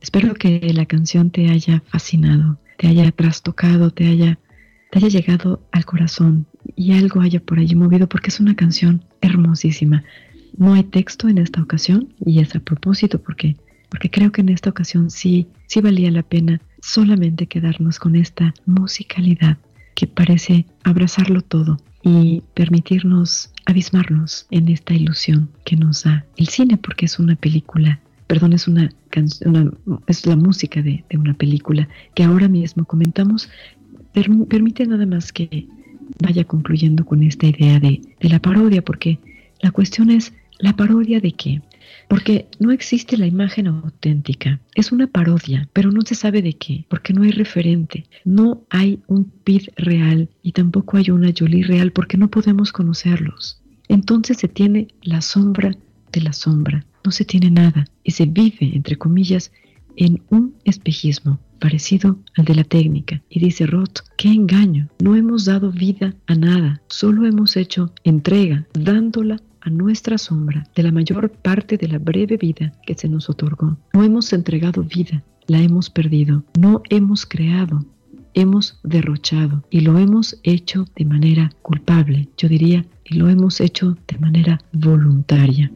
Espero 0.00 0.34
que 0.34 0.58
la 0.74 0.84
canción 0.84 1.30
te 1.30 1.48
haya 1.48 1.80
fascinado, 1.86 2.58
te 2.76 2.88
haya 2.88 3.12
trastocado, 3.12 3.92
te 3.92 4.08
haya, 4.08 4.40
te 4.90 4.98
haya 4.98 5.06
llegado 5.06 5.62
al 5.70 5.84
corazón 5.84 6.46
y 6.74 6.94
algo 6.94 7.20
haya 7.20 7.38
por 7.38 7.60
allí 7.60 7.76
movido 7.76 8.08
porque 8.08 8.30
es 8.30 8.40
una 8.40 8.56
canción 8.56 9.04
hermosísima. 9.20 10.02
No 10.56 10.74
hay 10.74 10.82
texto 10.82 11.28
en 11.28 11.38
esta 11.38 11.62
ocasión 11.62 12.12
y 12.26 12.40
es 12.40 12.56
a 12.56 12.58
propósito 12.58 13.22
porque, 13.22 13.54
porque 13.88 14.10
creo 14.10 14.32
que 14.32 14.40
en 14.40 14.50
esta 14.50 14.70
ocasión 14.70 15.10
sí, 15.10 15.48
sí 15.66 15.80
valía 15.80 16.10
la 16.10 16.22
pena 16.22 16.60
solamente 16.82 17.46
quedarnos 17.46 17.98
con 17.98 18.16
esta 18.16 18.54
musicalidad 18.66 19.58
que 19.94 20.06
parece 20.06 20.66
abrazarlo 20.84 21.42
todo 21.42 21.78
y 22.02 22.42
permitirnos 22.54 23.52
abismarnos 23.66 24.46
en 24.50 24.68
esta 24.68 24.94
ilusión 24.94 25.50
que 25.64 25.76
nos 25.76 26.04
da 26.04 26.24
el 26.36 26.48
cine 26.48 26.76
porque 26.76 27.06
es 27.06 27.18
una 27.18 27.34
película 27.34 28.00
perdón, 28.28 28.52
es 28.52 28.68
una, 28.68 28.92
canción, 29.08 29.76
es 30.06 30.26
la 30.26 30.36
música 30.36 30.82
de, 30.82 31.02
una 31.14 31.34
película 31.34 31.88
que 32.14 32.22
ahora 32.22 32.46
mismo 32.46 32.84
comentamos, 32.84 33.50
permite 34.12 34.86
nada 34.86 35.06
más 35.06 35.32
que 35.32 35.66
vaya 36.22 36.44
concluyendo 36.44 37.04
con 37.04 37.22
esta 37.22 37.46
idea 37.46 37.80
de, 37.80 38.00
de 38.20 38.28
la 38.28 38.38
parodia, 38.38 38.82
porque 38.82 39.18
la 39.60 39.70
cuestión 39.70 40.10
es, 40.10 40.32
¿la 40.58 40.74
parodia 40.74 41.20
de 41.20 41.32
qué? 41.32 41.62
Porque 42.08 42.48
no 42.58 42.70
existe 42.70 43.16
la 43.16 43.26
imagen 43.26 43.66
auténtica. 43.66 44.60
Es 44.74 44.92
una 44.92 45.06
parodia, 45.06 45.68
pero 45.72 45.90
no 45.92 46.02
se 46.02 46.14
sabe 46.14 46.42
de 46.42 46.54
qué, 46.54 46.84
porque 46.88 47.12
no 47.12 47.22
hay 47.22 47.30
referente. 47.30 48.04
No 48.24 48.62
hay 48.70 49.00
un 49.06 49.24
Pid 49.24 49.68
real 49.76 50.28
y 50.42 50.52
tampoco 50.52 50.96
hay 50.96 51.10
una 51.10 51.32
Jolie 51.36 51.64
real 51.64 51.92
porque 51.92 52.16
no 52.16 52.28
podemos 52.28 52.72
conocerlos. 52.72 53.60
Entonces 53.88 54.38
se 54.38 54.48
tiene 54.48 54.88
la 55.02 55.20
sombra 55.20 55.76
de 56.12 56.20
la 56.20 56.32
sombra. 56.32 56.84
No 57.04 57.10
se 57.10 57.24
tiene 57.24 57.50
nada 57.50 57.86
y 58.02 58.10
se 58.10 58.26
vive, 58.26 58.74
entre 58.74 58.96
comillas, 58.96 59.52
en 59.96 60.22
un 60.30 60.54
espejismo 60.64 61.40
parecido 61.58 62.18
al 62.36 62.44
de 62.44 62.54
la 62.54 62.64
técnica. 62.64 63.22
Y 63.28 63.40
dice 63.40 63.66
Roth, 63.66 64.00
qué 64.16 64.28
engaño, 64.28 64.88
no 65.02 65.16
hemos 65.16 65.44
dado 65.44 65.72
vida 65.72 66.14
a 66.26 66.34
nada, 66.34 66.80
solo 66.88 67.26
hemos 67.26 67.56
hecho 67.56 67.92
entrega, 68.04 68.66
dándola 68.74 69.40
nuestra 69.70 70.18
sombra 70.18 70.64
de 70.74 70.82
la 70.82 70.92
mayor 70.92 71.30
parte 71.30 71.76
de 71.76 71.88
la 71.88 71.98
breve 71.98 72.36
vida 72.36 72.72
que 72.86 72.94
se 72.94 73.08
nos 73.08 73.28
otorgó. 73.28 73.76
No 73.92 74.04
hemos 74.04 74.32
entregado 74.32 74.82
vida, 74.82 75.22
la 75.46 75.60
hemos 75.60 75.90
perdido. 75.90 76.44
No 76.58 76.82
hemos 76.90 77.26
creado, 77.26 77.84
hemos 78.34 78.78
derrochado 78.82 79.64
y 79.70 79.80
lo 79.80 79.98
hemos 79.98 80.38
hecho 80.42 80.84
de 80.96 81.04
manera 81.04 81.50
culpable, 81.62 82.28
yo 82.36 82.48
diría, 82.48 82.84
y 83.04 83.16
lo 83.16 83.28
hemos 83.28 83.60
hecho 83.60 83.96
de 84.06 84.18
manera 84.18 84.60
voluntaria. 84.72 85.72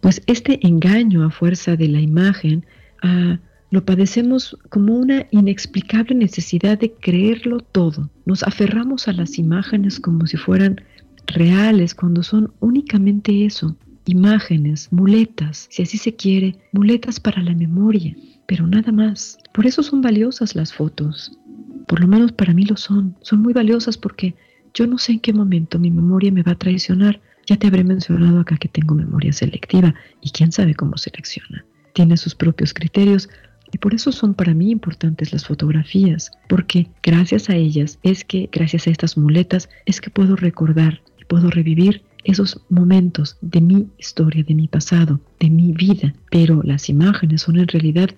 Pues 0.00 0.22
este 0.26 0.66
engaño 0.66 1.24
a 1.24 1.30
fuerza 1.30 1.76
de 1.76 1.88
la 1.88 2.00
imagen 2.00 2.64
ah, 3.02 3.38
lo 3.70 3.84
padecemos 3.84 4.56
como 4.70 4.96
una 4.96 5.26
inexplicable 5.30 6.14
necesidad 6.14 6.78
de 6.78 6.92
creerlo 6.92 7.60
todo. 7.60 8.08
Nos 8.24 8.42
aferramos 8.42 9.08
a 9.08 9.12
las 9.12 9.38
imágenes 9.38 10.00
como 10.00 10.26
si 10.26 10.38
fueran 10.38 10.80
reales 11.28 11.94
cuando 11.94 12.22
son 12.22 12.52
únicamente 12.60 13.44
eso, 13.44 13.76
imágenes, 14.06 14.88
muletas, 14.90 15.68
si 15.70 15.82
así 15.82 15.98
se 15.98 16.16
quiere, 16.16 16.56
muletas 16.72 17.20
para 17.20 17.42
la 17.42 17.54
memoria, 17.54 18.16
pero 18.46 18.66
nada 18.66 18.90
más. 18.92 19.38
Por 19.52 19.66
eso 19.66 19.82
son 19.82 20.00
valiosas 20.00 20.54
las 20.54 20.72
fotos. 20.72 21.38
Por 21.86 22.00
lo 22.00 22.08
menos 22.08 22.32
para 22.32 22.54
mí 22.54 22.64
lo 22.64 22.76
son. 22.76 23.16
Son 23.20 23.40
muy 23.40 23.52
valiosas 23.52 23.96
porque 23.96 24.34
yo 24.74 24.86
no 24.86 24.98
sé 24.98 25.12
en 25.12 25.20
qué 25.20 25.32
momento 25.32 25.78
mi 25.78 25.90
memoria 25.90 26.32
me 26.32 26.42
va 26.42 26.52
a 26.52 26.58
traicionar. 26.58 27.20
Ya 27.46 27.56
te 27.56 27.66
habré 27.66 27.84
mencionado 27.84 28.40
acá 28.40 28.56
que 28.56 28.68
tengo 28.68 28.94
memoria 28.94 29.32
selectiva 29.32 29.94
y 30.20 30.30
quién 30.30 30.52
sabe 30.52 30.74
cómo 30.74 30.96
selecciona. 30.96 31.64
Tiene 31.94 32.16
sus 32.16 32.34
propios 32.34 32.74
criterios, 32.74 33.28
y 33.72 33.78
por 33.78 33.94
eso 33.94 34.12
son 34.12 34.34
para 34.34 34.54
mí 34.54 34.70
importantes 34.70 35.32
las 35.32 35.44
fotografías, 35.44 36.30
porque 36.48 36.88
gracias 37.02 37.50
a 37.50 37.56
ellas 37.56 37.98
es 38.02 38.24
que, 38.24 38.48
gracias 38.50 38.86
a 38.86 38.90
estas 38.90 39.18
muletas, 39.18 39.68
es 39.84 40.00
que 40.00 40.10
puedo 40.10 40.36
recordar 40.36 41.02
puedo 41.28 41.50
revivir 41.50 42.02
esos 42.24 42.60
momentos 42.68 43.36
de 43.40 43.60
mi 43.60 43.86
historia, 43.98 44.42
de 44.42 44.54
mi 44.54 44.68
pasado, 44.68 45.20
de 45.38 45.50
mi 45.50 45.72
vida. 45.72 46.14
Pero 46.30 46.62
las 46.62 46.88
imágenes 46.88 47.42
son 47.42 47.58
en 47.58 47.68
realidad 47.68 48.10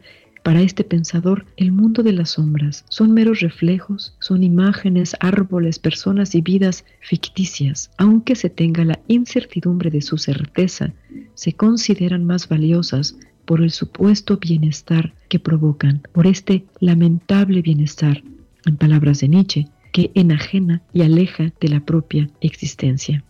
para 0.43 0.63
este 0.63 0.85
pensador 0.85 1.45
el 1.57 1.71
mundo 1.73 2.03
de 2.03 2.13
las 2.13 2.31
sombras. 2.31 2.85
Son 2.89 3.13
meros 3.13 3.41
reflejos, 3.41 4.17
son 4.21 4.43
imágenes, 4.43 5.15
árboles, 5.21 5.79
personas 5.79 6.35
y 6.35 6.41
vidas 6.41 6.85
ficticias. 7.01 7.91
Aunque 7.99 8.35
se 8.35 8.49
tenga 8.49 8.85
la 8.85 8.99
incertidumbre 9.07 9.91
de 9.91 10.01
su 10.01 10.17
certeza, 10.17 10.93
se 11.35 11.53
consideran 11.53 12.25
más 12.25 12.49
valiosas 12.49 13.17
por 13.45 13.61
el 13.61 13.71
supuesto 13.71 14.39
bienestar 14.39 15.13
que 15.29 15.39
provocan, 15.39 16.03
por 16.13 16.27
este 16.27 16.65
lamentable 16.79 17.63
bienestar, 17.63 18.23
en 18.67 18.77
palabras 18.77 19.21
de 19.21 19.29
Nietzsche, 19.29 19.69
que 19.93 20.11
enajena 20.15 20.83
y 20.93 21.03
aleja 21.03 21.53
de 21.61 21.69
la 21.69 21.81
propia 21.81 22.29
existencia. 22.41 23.25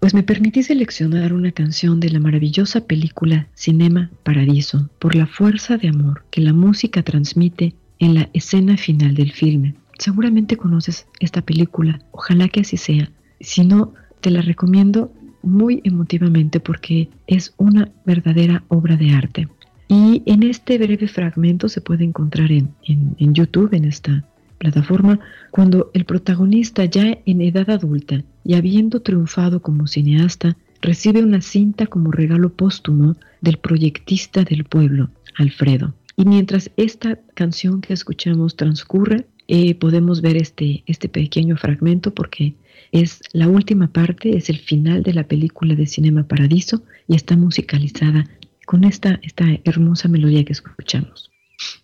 Pues 0.00 0.14
me 0.14 0.22
permití 0.22 0.62
seleccionar 0.62 1.34
una 1.34 1.52
canción 1.52 2.00
de 2.00 2.08
la 2.08 2.20
maravillosa 2.20 2.86
película 2.86 3.48
Cinema 3.54 4.10
Paradiso 4.22 4.88
por 4.98 5.14
la 5.14 5.26
fuerza 5.26 5.76
de 5.76 5.88
amor 5.88 6.24
que 6.30 6.40
la 6.40 6.54
música 6.54 7.02
transmite 7.02 7.74
en 7.98 8.14
la 8.14 8.30
escena 8.32 8.78
final 8.78 9.14
del 9.14 9.32
filme. 9.32 9.74
Seguramente 9.98 10.56
conoces 10.56 11.06
esta 11.20 11.42
película, 11.42 12.00
ojalá 12.12 12.48
que 12.48 12.60
así 12.60 12.78
sea. 12.78 13.10
Si 13.40 13.62
no, 13.62 13.92
te 14.22 14.30
la 14.30 14.40
recomiendo 14.40 15.12
muy 15.42 15.82
emotivamente 15.84 16.60
porque 16.60 17.10
es 17.26 17.52
una 17.58 17.90
verdadera 18.06 18.64
obra 18.68 18.96
de 18.96 19.10
arte. 19.10 19.48
Y 19.88 20.22
en 20.24 20.44
este 20.44 20.78
breve 20.78 21.08
fragmento 21.08 21.68
se 21.68 21.82
puede 21.82 22.04
encontrar 22.04 22.50
en, 22.52 22.74
en 22.86 23.34
YouTube, 23.34 23.74
en 23.74 23.84
esta 23.84 24.24
plataforma 24.60 25.18
cuando 25.50 25.90
el 25.94 26.04
protagonista 26.04 26.84
ya 26.84 27.18
en 27.24 27.40
edad 27.40 27.70
adulta 27.70 28.22
y 28.44 28.54
habiendo 28.54 29.00
triunfado 29.00 29.60
como 29.60 29.86
cineasta, 29.86 30.56
recibe 30.82 31.22
una 31.22 31.40
cinta 31.40 31.86
como 31.86 32.12
regalo 32.12 32.52
póstumo 32.52 33.16
del 33.40 33.56
proyectista 33.56 34.44
del 34.44 34.64
pueblo, 34.64 35.10
Alfredo. 35.38 35.94
Y 36.16 36.26
mientras 36.26 36.70
esta 36.76 37.18
canción 37.34 37.80
que 37.80 37.94
escuchamos 37.94 38.54
transcurre, 38.54 39.26
eh, 39.48 39.74
podemos 39.74 40.20
ver 40.20 40.36
este, 40.36 40.84
este 40.86 41.08
pequeño 41.08 41.56
fragmento 41.56 42.12
porque 42.12 42.54
es 42.92 43.20
la 43.32 43.48
última 43.48 43.88
parte, 43.88 44.36
es 44.36 44.50
el 44.50 44.58
final 44.58 45.02
de 45.02 45.14
la 45.14 45.24
película 45.24 45.74
de 45.74 45.86
Cinema 45.86 46.24
Paradiso 46.24 46.82
y 47.08 47.14
está 47.14 47.36
musicalizada 47.36 48.26
con 48.66 48.84
esta, 48.84 49.18
esta 49.22 49.46
hermosa 49.64 50.08
melodía 50.08 50.44
que 50.44 50.52
escuchamos. 50.52 51.29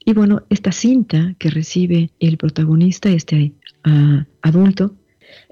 Y 0.05 0.13
bueno, 0.13 0.43
esta 0.51 0.73
cinta 0.73 1.35
que 1.39 1.51
recibe 1.51 2.11
el 2.21 2.37
protagonista, 2.37 3.11
este 3.11 3.53
ah, 3.85 4.27
adulto, 4.43 4.95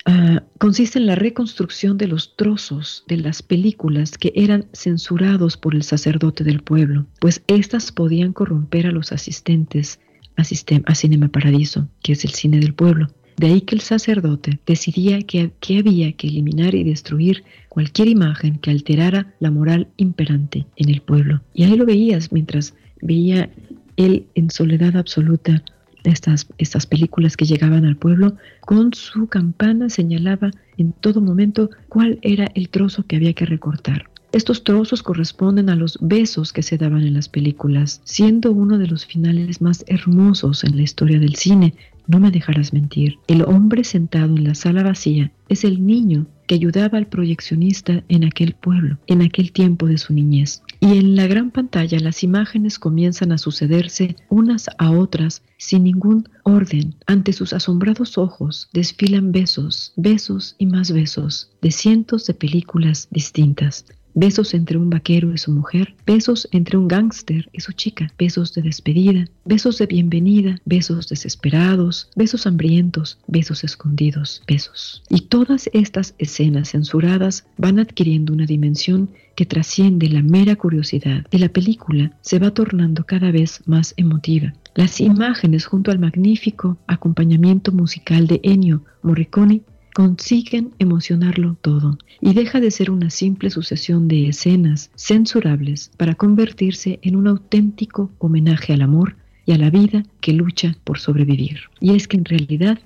ah, 0.06 0.42
consiste 0.58 0.98
en 0.98 1.06
la 1.06 1.14
reconstrucción 1.14 1.98
de 1.98 2.08
los 2.08 2.37
trozos 2.37 3.04
de 3.08 3.18
las 3.18 3.42
películas 3.42 4.16
que 4.16 4.32
eran 4.34 4.66
censurados 4.72 5.56
por 5.56 5.74
el 5.74 5.82
sacerdote 5.82 6.44
del 6.44 6.62
pueblo, 6.62 7.06
pues 7.20 7.42
éstas 7.46 7.92
podían 7.92 8.32
corromper 8.32 8.87
a 8.87 8.92
los 8.92 9.12
asistentes 9.12 10.00
a, 10.37 10.42
a 10.87 10.94
Cinema 10.94 11.28
Paradiso, 11.28 11.88
que 12.02 12.12
es 12.12 12.24
el 12.24 12.30
cine 12.30 12.60
del 12.60 12.74
pueblo. 12.74 13.08
De 13.37 13.48
ahí 13.48 13.62
que 13.62 13.74
el 13.74 13.80
sacerdote 13.80 14.60
decidía 14.64 15.20
que, 15.22 15.50
que, 15.58 15.78
había 15.78 16.12
que 16.12 16.28
eliminar 16.28 16.74
y 16.74 16.84
destruir 16.84 17.42
cualquier 17.68 18.06
imagen 18.06 18.58
que 18.58 18.70
alterara 18.70 19.34
la 19.40 19.50
moral 19.50 19.88
imperante 19.96 20.66
en 20.76 20.88
el 20.88 21.00
pueblo. 21.00 21.42
Y 21.52 21.64
ahí 21.64 21.76
lo 21.76 21.84
veías 21.84 22.30
mientras 22.30 22.74
veía 23.02 23.50
él 23.96 24.26
en 24.35 24.50
soledad 24.50 24.96
absoluta 24.96 25.62
estas, 26.04 26.46
estas 26.59 26.87
películas 26.87 27.37
que 27.37 27.46
llegaban 27.46 27.85
al 27.87 27.96
pueblo, 27.96 28.37
con 28.61 28.92
su 28.92 29.26
campana 29.26 29.88
señalaba 29.88 30.50
en 30.76 30.92
todo 30.92 31.20
momento 31.20 31.70
cuál 31.88 32.18
era 32.22 32.46
el 32.54 32.68
trozo 32.68 33.07
que 33.07 33.16
había 33.16 33.33
que 33.33 33.46
recortar. 33.46 34.11
Estos 34.33 34.64
trozos 34.64 35.04
corresponden 35.04 35.70
a 35.70 35.76
los 35.76 35.96
besos 36.00 36.52
que 36.52 36.64
se 36.64 36.76
daban 36.76 37.04
en 37.04 37.14
las 37.14 37.28
películas, 37.28 38.00
siendo 38.02 38.50
uno 38.50 38.78
de 38.78 38.88
los 38.88 39.07
finales 39.07 39.61
más 39.61 39.85
hermosos 39.87 40.64
en 40.64 40.76
la 40.76 40.83
historia 40.83 41.20
del 41.20 41.37
cine. 41.37 41.74
No 42.06 42.20
me 42.20 42.30
dejarás 42.30 42.72
mentir, 42.72 43.18
el 43.28 43.42
hombre 43.42 43.82
sentado 43.82 44.36
en 44.36 44.44
la 44.44 44.54
sala 44.54 44.82
vacía 44.82 45.32
es 45.48 45.64
el 45.64 45.86
niño 45.86 46.26
que 46.46 46.54
ayudaba 46.54 46.98
al 46.98 47.06
proyeccionista 47.06 48.04
en 48.08 48.24
aquel 48.24 48.54
pueblo, 48.54 48.98
en 49.06 49.22
aquel 49.22 49.52
tiempo 49.52 49.86
de 49.86 49.96
su 49.96 50.12
niñez. 50.12 50.62
Y 50.80 50.98
en 50.98 51.16
la 51.16 51.26
gran 51.26 51.50
pantalla 51.50 51.98
las 52.00 52.22
imágenes 52.22 52.78
comienzan 52.78 53.32
a 53.32 53.38
sucederse 53.38 54.16
unas 54.28 54.68
a 54.76 54.90
otras 54.90 55.42
sin 55.56 55.84
ningún 55.84 56.28
orden. 56.42 56.94
Ante 57.06 57.32
sus 57.32 57.54
asombrados 57.54 58.18
ojos 58.18 58.68
desfilan 58.72 59.32
besos, 59.32 59.94
besos 59.96 60.56
y 60.58 60.66
más 60.66 60.92
besos 60.92 61.50
de 61.62 61.70
cientos 61.70 62.26
de 62.26 62.34
películas 62.34 63.08
distintas. 63.10 63.86
Besos 64.14 64.55
entre 64.55 64.79
un 64.79 64.90
vaquero 64.90 65.33
y 65.35 65.38
su 65.38 65.53
mujer, 65.53 65.94
besos 66.07 66.48
entre 66.53 66.79
un 66.79 66.88
gángster 66.88 67.48
y 67.53 67.61
su 67.61 67.72
chica, 67.72 68.12
besos 68.18 68.55
de 68.55 68.62
despedida, 68.62 69.29
besos 69.44 69.79
de 69.79 69.87
bienvenida, 69.87 70.59
besos 70.64 71.09
desesperados, 71.09 72.09
besos 72.16 72.46
hambrientos, 72.46 73.18
besos 73.27 73.64
escondidos, 73.64 74.42
besos. 74.46 75.03
Y 75.11 75.22
todas 75.22 75.68
estas 75.72 76.14
escenas 76.18 76.70
censuradas 76.70 77.44
van 77.59 77.79
adquiriendo 77.79 78.33
una 78.33 78.46
dimensión 78.46 79.11
que 79.35 79.46
trasciende 79.46 80.09
la 80.09 80.22
mera 80.22 80.57
curiosidad 80.57 81.27
y 81.31 81.38
la 81.38 81.48
película 81.48 82.12
se 82.20 82.38
va 82.38 82.53
tornando 82.53 83.05
cada 83.05 83.33
vez 83.33 83.62
más 83.66 83.94
emotiva. 83.96 84.55
Las 84.74 85.00
imágenes 85.00 85.66
junto 85.66 85.90
al 85.90 85.98
magnífico 85.98 86.79
acompañamiento 86.87 87.72
musical 87.72 88.27
de 88.27 88.40
Ennio 88.42 88.85
Morricone 89.03 89.62
consiguen 89.94 90.72
emocionarlo 90.80 91.57
todo 91.62 91.98
y 92.20 92.35
deja 92.35 92.61
de 92.61 92.70
ser 92.70 92.90
una 92.90 93.11
simple 93.11 93.48
sucesión 93.48 94.09
de 94.09 94.28
escenas 94.28 94.90
censurables 94.96 95.90
para 95.96 96.16
convertirse 96.16 96.98
en 97.02 97.16
un 97.16 97.28
auténtico 97.28 98.11
homenaje 98.18 98.74
al 98.74 98.83
amor 98.83 99.16
y 99.46 99.52
a 99.52 99.59
la 99.59 99.70
vida 99.70 100.02
que 100.20 100.33
lucha 100.33 100.76
por 100.85 100.98
sobrevivir. 100.98 101.61
Y 101.80 101.94
es 101.94 102.09
que 102.09 102.16
en 102.16 102.24
realidad 102.24 102.80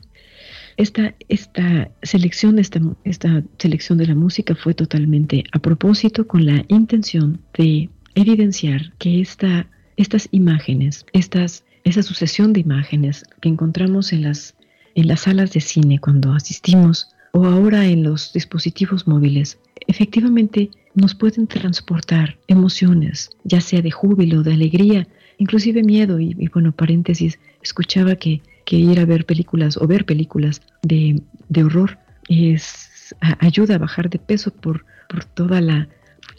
esta, 0.77 1.15
esta, 1.29 1.91
selección, 2.03 2.59
esta, 2.59 2.81
esta 3.05 3.43
selección 3.59 3.99
de 3.99 4.07
la 4.07 4.15
música 4.15 4.55
fue 4.55 4.75
totalmente 4.75 5.45
a 5.53 5.59
propósito 5.59 6.27
con 6.27 6.45
la 6.45 6.65
intención 6.69 7.41
de 7.57 7.89
evidenciar 8.15 8.93
que 8.99 9.21
esta, 9.23 9.67
estas 9.97 10.29
imágenes, 10.31 11.07
estas, 11.15 11.65
esa 11.85 12.03
sucesión 12.03 12.53
de 12.53 12.61
imágenes 12.61 13.25
que 13.41 13.49
encontramos 13.49 14.13
en 14.13 14.23
las 14.23 14.58
en 14.95 15.09
las 15.09 15.21
salas 15.21 15.53
de 15.53 15.61
cine 15.61 15.99
cuando 15.99 16.33
asistimos 16.33 17.09
o 17.33 17.47
ahora 17.47 17.87
en 17.87 18.03
los 18.03 18.33
dispositivos 18.33 19.07
móviles, 19.07 19.59
efectivamente 19.87 20.71
nos 20.95 21.15
pueden 21.15 21.47
transportar 21.47 22.39
emociones, 22.49 23.31
ya 23.45 23.61
sea 23.61 23.83
de 23.83 23.91
júbilo, 23.91 24.43
de 24.43 24.55
alegría, 24.55 25.07
inclusive 25.39 25.83
miedo. 25.83 26.19
Y, 26.19 26.35
bueno, 26.53 26.73
paréntesis, 26.73 27.39
escuchaba 27.63 28.17
que, 28.17 28.43
ir 28.71 29.01
a 29.01 29.07
ver 29.07 29.25
películas 29.25 29.79
o 29.79 29.87
ver 29.87 30.05
películas 30.05 30.61
de, 30.83 31.23
horror 31.57 31.99
es, 32.29 33.15
ayuda 33.39 33.77
a 33.77 33.79
bajar 33.79 34.11
de 34.11 34.19
peso 34.19 34.51
por, 34.51 34.85
por 35.09 35.25
toda 35.25 35.63
la, 35.63 35.89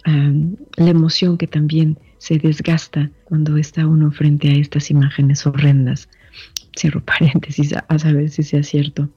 la 0.05 0.89
emoción 0.89 1.37
que 1.37 1.47
también 1.47 1.97
se 2.19 2.37
desgasta 2.37 3.09
cuando 3.23 3.57
está 3.57 3.87
uno 3.87 4.11
frente 4.11 4.49
a 4.49 4.53
estas 4.53 4.91
imágenes 4.91 5.47
horrendas 5.47 6.09
cierro 6.75 7.03
paréntesis 7.03 7.73
a, 7.73 7.99
saber 7.99 8.29
si 8.29 8.43
sea 8.43 8.63
cierto. 8.63 9.09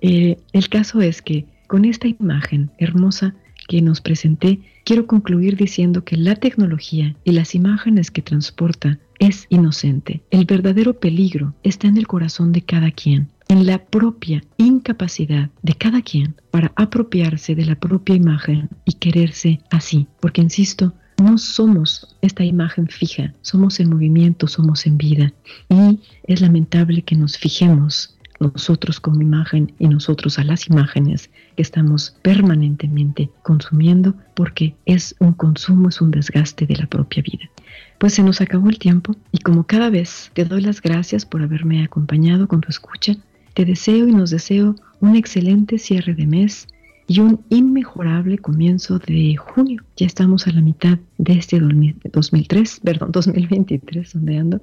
Eh, 0.00 0.36
el 0.52 0.68
caso 0.68 1.00
es 1.00 1.22
que 1.22 1.46
con 1.66 1.84
esta 1.84 2.08
imagen 2.08 2.70
hermosa 2.78 3.34
que 3.68 3.80
nos 3.80 4.00
presenté, 4.00 4.58
quiero 4.84 5.06
concluir 5.06 5.56
diciendo 5.56 6.04
que 6.04 6.16
la 6.16 6.34
tecnología 6.34 7.14
y 7.22 7.30
las 7.32 7.54
imágenes 7.54 8.10
que 8.10 8.22
transporta 8.22 8.98
es 9.20 9.46
inocente. 9.48 10.22
El 10.30 10.46
verdadero 10.46 10.98
peligro 10.98 11.54
está 11.62 11.86
en 11.86 11.96
el 11.96 12.08
corazón 12.08 12.50
de 12.50 12.62
cada 12.62 12.90
quien, 12.90 13.28
en 13.48 13.66
la 13.66 13.84
propia 13.84 14.42
incapacidad 14.56 15.50
de 15.62 15.74
cada 15.74 16.02
quien 16.02 16.34
para 16.50 16.72
apropiarse 16.74 17.54
de 17.54 17.66
la 17.66 17.76
propia 17.76 18.16
imagen 18.16 18.68
y 18.84 18.94
quererse 18.94 19.60
así. 19.70 20.08
Porque, 20.20 20.40
insisto, 20.40 20.94
no 21.20 21.38
somos 21.38 22.16
esta 22.22 22.44
imagen 22.44 22.88
fija, 22.88 23.34
somos 23.42 23.78
en 23.80 23.90
movimiento, 23.90 24.48
somos 24.48 24.86
en 24.86 24.98
vida. 24.98 25.32
Y 25.68 26.00
es 26.24 26.40
lamentable 26.40 27.02
que 27.02 27.16
nos 27.16 27.38
fijemos 27.38 28.16
nosotros 28.40 29.00
como 29.00 29.20
imagen 29.20 29.72
y 29.78 29.86
nosotros 29.88 30.38
a 30.38 30.44
las 30.44 30.68
imágenes 30.68 31.30
que 31.56 31.62
estamos 31.62 32.16
permanentemente 32.22 33.30
consumiendo 33.42 34.14
porque 34.34 34.74
es 34.86 35.14
un 35.18 35.34
consumo, 35.34 35.90
es 35.90 36.00
un 36.00 36.10
desgaste 36.10 36.66
de 36.66 36.76
la 36.76 36.86
propia 36.86 37.22
vida. 37.22 37.50
Pues 37.98 38.14
se 38.14 38.22
nos 38.22 38.40
acabó 38.40 38.70
el 38.70 38.78
tiempo 38.78 39.14
y 39.30 39.38
como 39.38 39.64
cada 39.64 39.90
vez 39.90 40.30
te 40.32 40.46
doy 40.46 40.62
las 40.62 40.80
gracias 40.80 41.26
por 41.26 41.42
haberme 41.42 41.84
acompañado 41.84 42.48
con 42.48 42.62
tu 42.62 42.70
escucha, 42.70 43.14
te 43.52 43.66
deseo 43.66 44.08
y 44.08 44.12
nos 44.12 44.30
deseo 44.30 44.74
un 45.00 45.16
excelente 45.16 45.78
cierre 45.78 46.14
de 46.14 46.26
mes 46.26 46.66
y 47.10 47.18
un 47.18 47.44
inmejorable 47.48 48.38
comienzo 48.38 49.00
de 49.00 49.34
junio. 49.34 49.82
Ya 49.96 50.06
estamos 50.06 50.46
a 50.46 50.52
la 50.52 50.60
mitad 50.60 50.96
de 51.18 51.32
este 51.32 51.58
2003, 51.58 52.82
perdón, 52.84 53.10
2023, 53.10 54.12
donde 54.12 54.38
ando. 54.38 54.60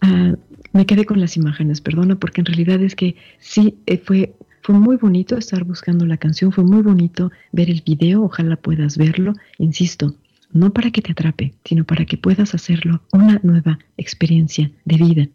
Ah, 0.00 0.34
me 0.72 0.84
quedé 0.84 1.04
con 1.04 1.20
las 1.20 1.36
imágenes, 1.36 1.80
perdona, 1.80 2.16
porque 2.16 2.40
en 2.40 2.46
realidad 2.46 2.82
es 2.82 2.96
que 2.96 3.14
sí, 3.38 3.76
eh, 3.86 3.98
fue, 3.98 4.34
fue 4.62 4.74
muy 4.74 4.96
bonito 4.96 5.36
estar 5.36 5.62
buscando 5.62 6.04
la 6.06 6.16
canción, 6.16 6.50
fue 6.50 6.64
muy 6.64 6.82
bonito 6.82 7.30
ver 7.52 7.70
el 7.70 7.84
video, 7.86 8.24
ojalá 8.24 8.56
puedas 8.56 8.98
verlo, 8.98 9.34
insisto, 9.58 10.16
no 10.52 10.72
para 10.72 10.90
que 10.90 11.02
te 11.02 11.12
atrape, 11.12 11.54
sino 11.64 11.84
para 11.84 12.04
que 12.04 12.18
puedas 12.18 12.52
hacerlo 12.56 13.00
una 13.12 13.38
nueva 13.44 13.78
experiencia 13.96 14.72
de 14.86 14.96
vida. 14.96 15.28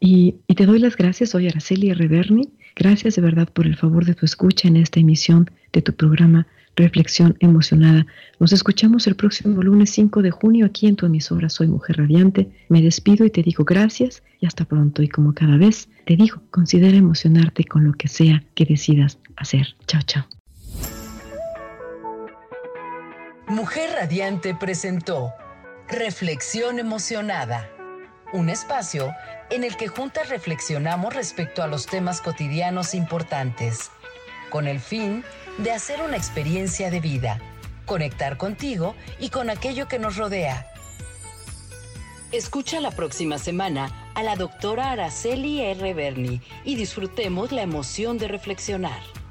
Y, 0.00 0.34
y 0.48 0.56
te 0.56 0.66
doy 0.66 0.80
las 0.80 0.96
gracias, 0.96 1.30
soy 1.30 1.46
Araceli 1.46 1.92
Reverni 1.92 2.48
Gracias 2.76 3.16
de 3.16 3.22
verdad 3.22 3.48
por 3.48 3.66
el 3.66 3.76
favor 3.76 4.04
de 4.04 4.14
tu 4.14 4.24
escucha 4.24 4.68
en 4.68 4.76
esta 4.76 5.00
emisión 5.00 5.50
de 5.72 5.82
tu 5.82 5.92
programa 5.94 6.46
Reflexión 6.76 7.36
Emocionada. 7.40 8.06
Nos 8.38 8.52
escuchamos 8.52 9.06
el 9.06 9.14
próximo 9.14 9.62
lunes 9.62 9.90
5 9.90 10.22
de 10.22 10.30
junio 10.30 10.66
aquí 10.66 10.86
en 10.86 10.96
tu 10.96 11.06
emisora 11.06 11.48
Soy 11.50 11.68
Mujer 11.68 11.98
Radiante. 11.98 12.50
Me 12.68 12.80
despido 12.80 13.26
y 13.26 13.30
te 13.30 13.42
digo 13.42 13.64
gracias 13.64 14.22
y 14.40 14.46
hasta 14.46 14.64
pronto. 14.64 15.02
Y 15.02 15.08
como 15.08 15.34
cada 15.34 15.56
vez 15.58 15.88
te 16.06 16.16
digo, 16.16 16.42
considera 16.50 16.96
emocionarte 16.96 17.64
con 17.64 17.84
lo 17.84 17.92
que 17.92 18.08
sea 18.08 18.42
que 18.54 18.64
decidas 18.64 19.18
hacer. 19.36 19.76
Chao, 19.86 20.02
chao. 20.06 20.24
Mujer 23.48 23.90
Radiante 23.94 24.54
presentó 24.54 25.32
Reflexión 25.88 26.78
Emocionada, 26.78 27.68
un 28.32 28.48
espacio 28.48 29.14
en 29.50 29.64
el 29.64 29.76
que 29.76 29.88
juntas 29.88 30.28
reflexionamos 30.28 31.14
respecto 31.14 31.62
a 31.62 31.66
los 31.66 31.86
temas 31.86 32.20
cotidianos 32.20 32.94
importantes, 32.94 33.90
con 34.50 34.66
el 34.66 34.80
fin 34.80 35.24
de 35.58 35.72
hacer 35.72 36.00
una 36.02 36.16
experiencia 36.16 36.90
de 36.90 37.00
vida, 37.00 37.40
conectar 37.86 38.36
contigo 38.38 38.94
y 39.18 39.28
con 39.28 39.50
aquello 39.50 39.88
que 39.88 39.98
nos 39.98 40.16
rodea. 40.16 40.66
Escucha 42.32 42.80
la 42.80 42.90
próxima 42.90 43.38
semana 43.38 44.10
a 44.14 44.22
la 44.22 44.36
doctora 44.36 44.92
Araceli 44.92 45.60
R. 45.60 45.92
Berni 45.92 46.40
y 46.64 46.76
disfrutemos 46.76 47.52
la 47.52 47.62
emoción 47.62 48.16
de 48.16 48.28
reflexionar. 48.28 49.21